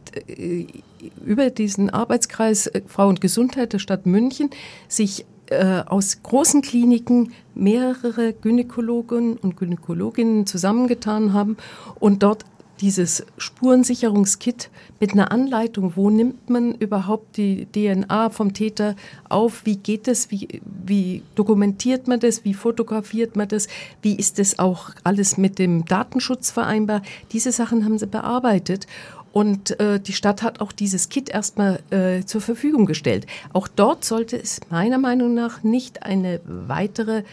[1.24, 4.50] über diesen Arbeitskreis äh, Frau und Gesundheit der Stadt München
[4.86, 11.56] sich äh, aus großen Kliniken mehrere Gynäkologen und Gynäkologinnen zusammengetan haben
[11.98, 12.44] und dort
[12.80, 14.70] dieses Spurensicherungskit
[15.00, 18.96] mit einer Anleitung, wo nimmt man überhaupt die DNA vom Täter
[19.28, 23.68] auf, wie geht es, wie, wie dokumentiert man das, wie fotografiert man das,
[24.02, 27.02] wie ist das auch alles mit dem Datenschutz vereinbar.
[27.32, 28.86] Diese Sachen haben sie bearbeitet.
[29.32, 33.26] Und äh, die Stadt hat auch dieses Kit erstmal äh, zur Verfügung gestellt.
[33.52, 37.24] Auch dort sollte es meiner Meinung nach nicht eine weitere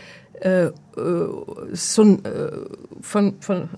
[0.42, 0.72] äh, äh
[1.74, 2.18] so, äh,
[3.02, 3.70] von, von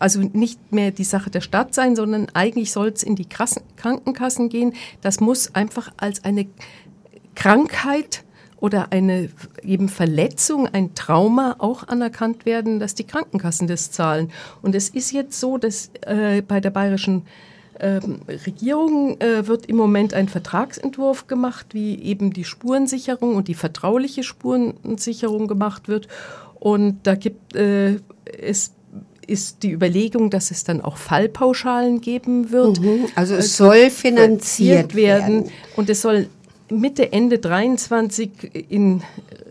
[0.00, 3.62] also nicht mehr die Sache der Stadt sein, sondern eigentlich soll es in die Kassen,
[3.76, 4.72] Krankenkassen gehen.
[5.02, 6.46] Das muss einfach als eine
[7.36, 8.24] Krankheit
[8.58, 9.30] oder eine
[9.62, 14.32] eben Verletzung, ein Trauma auch anerkannt werden, dass die Krankenkassen das zahlen.
[14.62, 17.22] Und es ist jetzt so, dass äh, bei der bayerischen
[17.78, 23.54] ähm, Regierung äh, wird im Moment ein Vertragsentwurf gemacht, wie eben die Spurensicherung und die
[23.54, 26.08] vertrauliche Spurensicherung gemacht wird.
[26.58, 28.00] Und da gibt äh,
[28.38, 28.72] es
[29.30, 32.80] ist die Überlegung, dass es dann auch Fallpauschalen geben wird.
[32.80, 33.06] Mhm.
[33.14, 35.44] Also es also soll finanziert werden.
[35.44, 35.52] werden.
[35.76, 36.26] Und es soll
[36.70, 38.30] Mitte, Ende 23
[38.68, 39.02] in,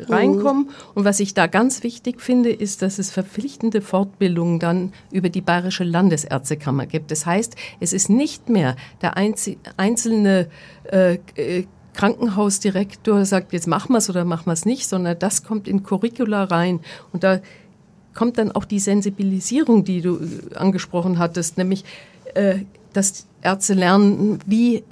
[0.08, 0.64] reinkommen.
[0.64, 0.70] Mhm.
[0.96, 5.42] Und was ich da ganz wichtig finde, ist, dass es verpflichtende Fortbildungen dann über die
[5.42, 7.12] Bayerische Landesärztekammer gibt.
[7.12, 10.48] Das heißt, es ist nicht mehr der einzelne
[10.92, 15.44] äh, äh, Krankenhausdirektor sagt, jetzt machen wir es oder machen wir es nicht, sondern das
[15.44, 16.80] kommt in Curricula rein.
[17.12, 17.42] Und da
[18.20, 21.86] kommt dann auch die Sensibilisierung, die du äh, angesprochen hattest, nämlich,
[22.34, 22.56] äh,
[22.92, 24.84] dass Ärzte lernen, wie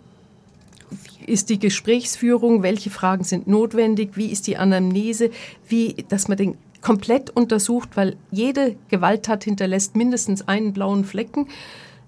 [1.26, 5.30] ist die Gesprächsführung, welche Fragen sind notwendig, wie ist die Anamnese,
[5.68, 11.50] wie, dass man den komplett untersucht, weil jede Gewalttat hinterlässt mindestens einen blauen Flecken.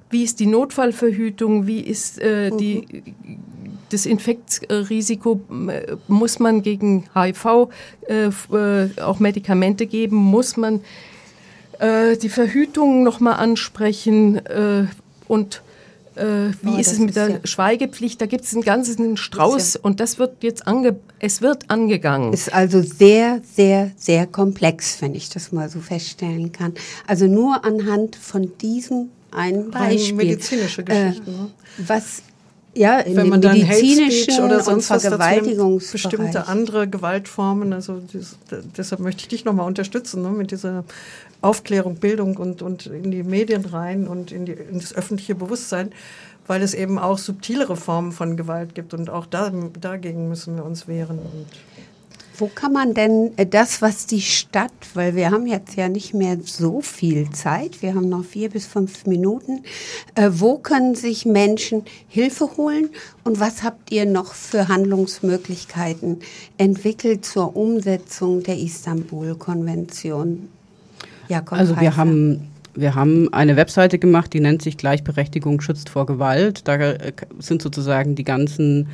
[0.10, 1.68] Wie ist die Notfallverhütung?
[1.68, 2.88] Wie ist äh, die,
[3.24, 3.38] mhm.
[3.90, 5.42] das Infektrisiko?
[6.08, 7.70] Muss man gegen HIV
[8.08, 10.16] äh, äh, auch Medikamente geben?
[10.16, 10.82] Muss man
[11.80, 14.44] äh, die Verhütung nochmal ansprechen?
[14.46, 14.86] Äh,
[15.28, 15.62] und
[16.16, 18.20] äh, wie oh, ist es mit der ja Schweigepflicht?
[18.20, 22.34] Da gibt es einen ganzen Strauß ja und das wird jetzt ange es wird angegangen.
[22.34, 26.74] Ist also sehr, sehr, sehr komplex, wenn ich das mal so feststellen kann.
[27.08, 30.16] Also nur anhand von diesem ein Beispiel.
[30.16, 31.28] medizinische Geschichten.
[31.28, 31.52] Äh, ne?
[31.88, 32.24] was
[32.76, 38.38] ja, in Wenn man dann medizinischen oder sonst was Vergewaltigungs bestimmte andere Gewaltformen, also das,
[38.78, 40.84] deshalb möchte ich dich nochmal unterstützen ne, mit dieser
[41.42, 45.92] Aufklärung, Bildung und, und in die Medien rein und in, die, in das öffentliche Bewusstsein,
[46.46, 49.52] weil es eben auch subtilere Formen von Gewalt gibt und auch da,
[49.82, 51.18] dagegen müssen wir uns wehren.
[51.20, 51.48] Und
[52.40, 56.14] wo kann man denn äh, das, was die Stadt, weil wir haben jetzt ja nicht
[56.14, 59.64] mehr so viel Zeit, wir haben noch vier bis fünf Minuten,
[60.16, 62.90] äh, wo können sich Menschen Hilfe holen
[63.24, 66.20] und was habt ihr noch für Handlungsmöglichkeiten
[66.58, 70.50] entwickelt zur Umsetzung der Istanbul-Konvention?
[71.28, 76.06] Ja, also wir haben wir haben eine Webseite gemacht, die nennt sich Gleichberechtigung schützt vor
[76.06, 76.68] Gewalt.
[76.68, 78.88] Da äh, sind sozusagen die ganzen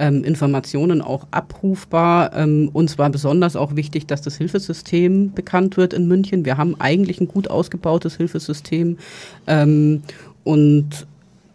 [0.00, 2.34] ähm, Informationen auch abrufbar.
[2.34, 6.44] Ähm, uns war besonders auch wichtig, dass das Hilfesystem bekannt wird in München.
[6.44, 8.98] Wir haben eigentlich ein gut ausgebautes Hilfesystem
[9.46, 10.02] ähm,
[10.42, 11.06] und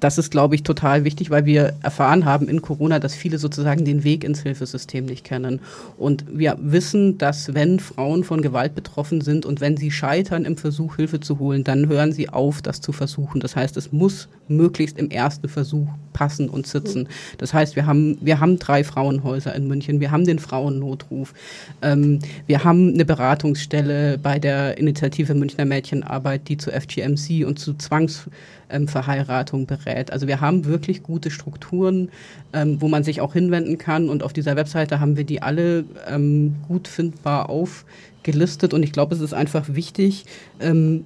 [0.06, 3.86] das ist, glaube ich, total wichtig, weil wir erfahren haben in Corona, dass viele sozusagen
[3.86, 5.62] den Weg ins Hilfesystem nicht kennen.
[5.97, 10.58] Und wir wissen, dass wenn Frauen von Gewalt betroffen sind und wenn sie scheitern im
[10.58, 13.39] Versuch, Hilfe zu holen, dann hören sie auf, das zu versuchen.
[13.39, 17.08] Das heißt, es muss möglichst im ersten Versuch passen und sitzen.
[17.38, 21.34] Das heißt, wir haben, wir haben drei Frauenhäuser in München, wir haben den Frauennotruf,
[21.82, 27.74] ähm, wir haben eine Beratungsstelle bei der Initiative Münchner Mädchenarbeit, die zu FGMC und zu
[27.74, 29.95] Zwangsverheiratung berät.
[30.12, 32.10] Also wir haben wirklich gute Strukturen,
[32.54, 34.10] ähm, wo man sich auch hinwenden kann.
[34.10, 38.74] Und auf dieser Webseite haben wir die alle ähm, gut findbar aufgelistet.
[38.74, 40.26] Und ich glaube, es ist einfach wichtig,
[40.60, 41.06] ähm,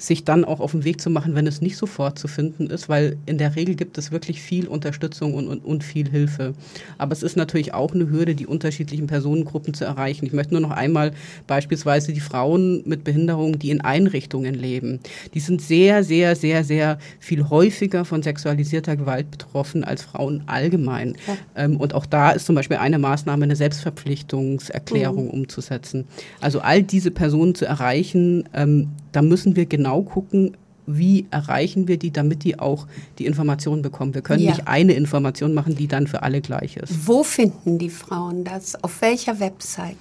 [0.00, 2.88] sich dann auch auf den Weg zu machen, wenn es nicht sofort zu finden ist,
[2.88, 6.54] weil in der Regel gibt es wirklich viel Unterstützung und, und, und viel Hilfe.
[6.96, 10.24] Aber es ist natürlich auch eine Hürde, die unterschiedlichen Personengruppen zu erreichen.
[10.24, 11.12] Ich möchte nur noch einmal
[11.46, 15.00] beispielsweise die Frauen mit Behinderungen, die in Einrichtungen leben,
[15.34, 21.16] die sind sehr, sehr, sehr, sehr viel häufiger von sexualisierter Gewalt betroffen als Frauen allgemein.
[21.26, 21.36] Ja.
[21.64, 25.30] Ähm, und auch da ist zum Beispiel eine Maßnahme, eine Selbstverpflichtungserklärung mhm.
[25.30, 26.06] umzusetzen.
[26.40, 30.56] Also all diese Personen zu erreichen, ähm, da müssen wir genau gucken,
[30.86, 32.86] wie erreichen wir die, damit die auch
[33.18, 34.14] die Informationen bekommen.
[34.14, 34.50] Wir können ja.
[34.50, 37.06] nicht eine Information machen, die dann für alle gleich ist.
[37.06, 38.82] Wo finden die Frauen das?
[38.82, 39.98] Auf welcher Website?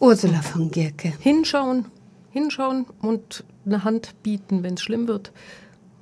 [0.00, 1.12] Ursula von Gierke.
[1.20, 1.86] Hinschauen,
[2.30, 5.32] hinschauen und eine Hand bieten, wenn es schlimm wird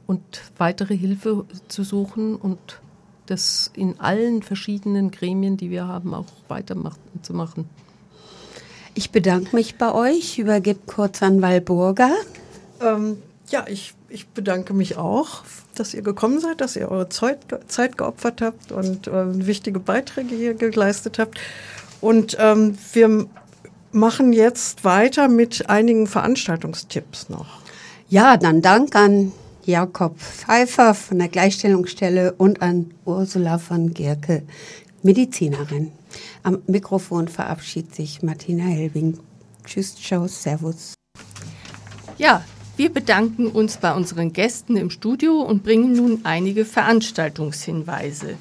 [0.06, 0.22] und
[0.58, 2.80] weitere Hilfe zu suchen und
[3.26, 7.68] das in allen verschiedenen Gremien, die wir haben, auch weiterzumachen.
[8.94, 12.10] Ich bedanke mich bei euch, übergebe kurz an Walburga.
[12.80, 13.16] Ähm,
[13.48, 15.42] ja, ich, ich bedanke mich auch,
[15.74, 20.34] dass ihr gekommen seid, dass ihr eure Zeit, Zeit geopfert habt und äh, wichtige Beiträge
[20.34, 21.40] hier geleistet habt.
[22.00, 23.26] Und ähm, wir
[23.90, 27.62] machen jetzt weiter mit einigen Veranstaltungstipps noch.
[28.08, 29.32] Ja, dann Dank an
[29.66, 34.42] Jakob Pfeiffer von der Gleichstellungsstelle und an Ursula von Gerke,
[35.02, 35.92] Medizinerin.
[36.42, 39.18] Am Mikrofon verabschiedet sich Martina Helbing.
[39.64, 40.94] Tschüss, ciao, servus.
[42.18, 42.44] Ja,
[42.76, 48.36] wir bedanken uns bei unseren Gästen im Studio und bringen nun einige Veranstaltungshinweise.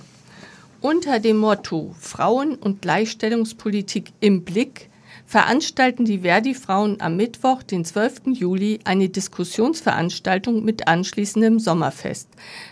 [0.81, 4.89] Unter dem Motto Frauen- und Gleichstellungspolitik im Blick
[5.25, 8.21] veranstalten die Verdi-Frauen am Mittwoch, den 12.
[8.33, 12.29] Juli, eine Diskussionsveranstaltung mit anschließendem Sommerfest.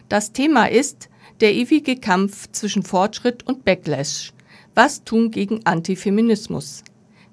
[0.09, 4.33] Das Thema ist der ewige Kampf zwischen Fortschritt und Backlash.
[4.75, 6.83] Was tun gegen Antifeminismus?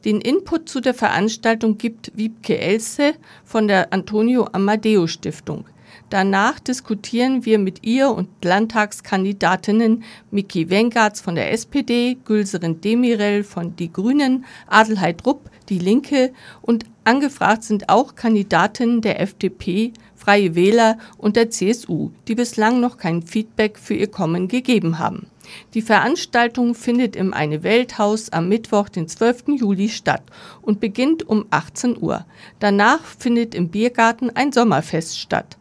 [0.05, 3.15] Den Input zu der Veranstaltung gibt Wiebke Else
[3.45, 5.65] von der Antonio Amadeo Stiftung.
[6.11, 13.77] Danach diskutieren wir mit ihr und Landtagskandidatinnen Miki Wengartz von der SPD, Gülserin Demirel von
[13.77, 16.33] Die Grünen, Adelheid Rupp, Die Linke
[16.63, 22.97] und angefragt sind auch Kandidatinnen der FDP, Freie Wähler und der CSU, die bislang noch
[22.97, 25.27] kein Feedback für ihr Kommen gegeben haben.
[25.75, 29.45] Die Veranstaltung findet im Eine Welthaus am Mittwoch, den 12.
[29.59, 30.23] Juli statt
[30.63, 32.25] und beginnt um 18 Uhr.
[32.61, 35.59] Danach findet im Biergarten ein Sommerfest statt.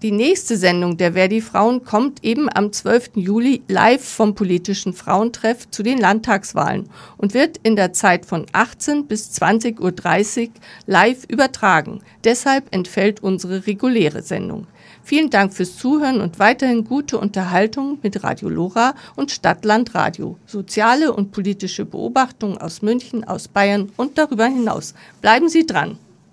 [0.03, 3.11] Die nächste Sendung der Verdi Frauen kommt eben am 12.
[3.16, 6.88] Juli live vom politischen Frauentreff zu den Landtagswahlen
[7.18, 10.48] und wird in der Zeit von 18 bis 20.30 Uhr
[10.86, 12.01] live übertragen.
[12.24, 14.66] Deshalb entfällt unsere reguläre Sendung.
[15.03, 20.38] Vielen Dank fürs Zuhören und weiterhin gute Unterhaltung mit Radio Lora und Stadtland Radio.
[20.46, 24.94] Soziale und politische Beobachtungen aus München, aus Bayern und darüber hinaus.
[25.20, 25.98] Bleiben Sie dran.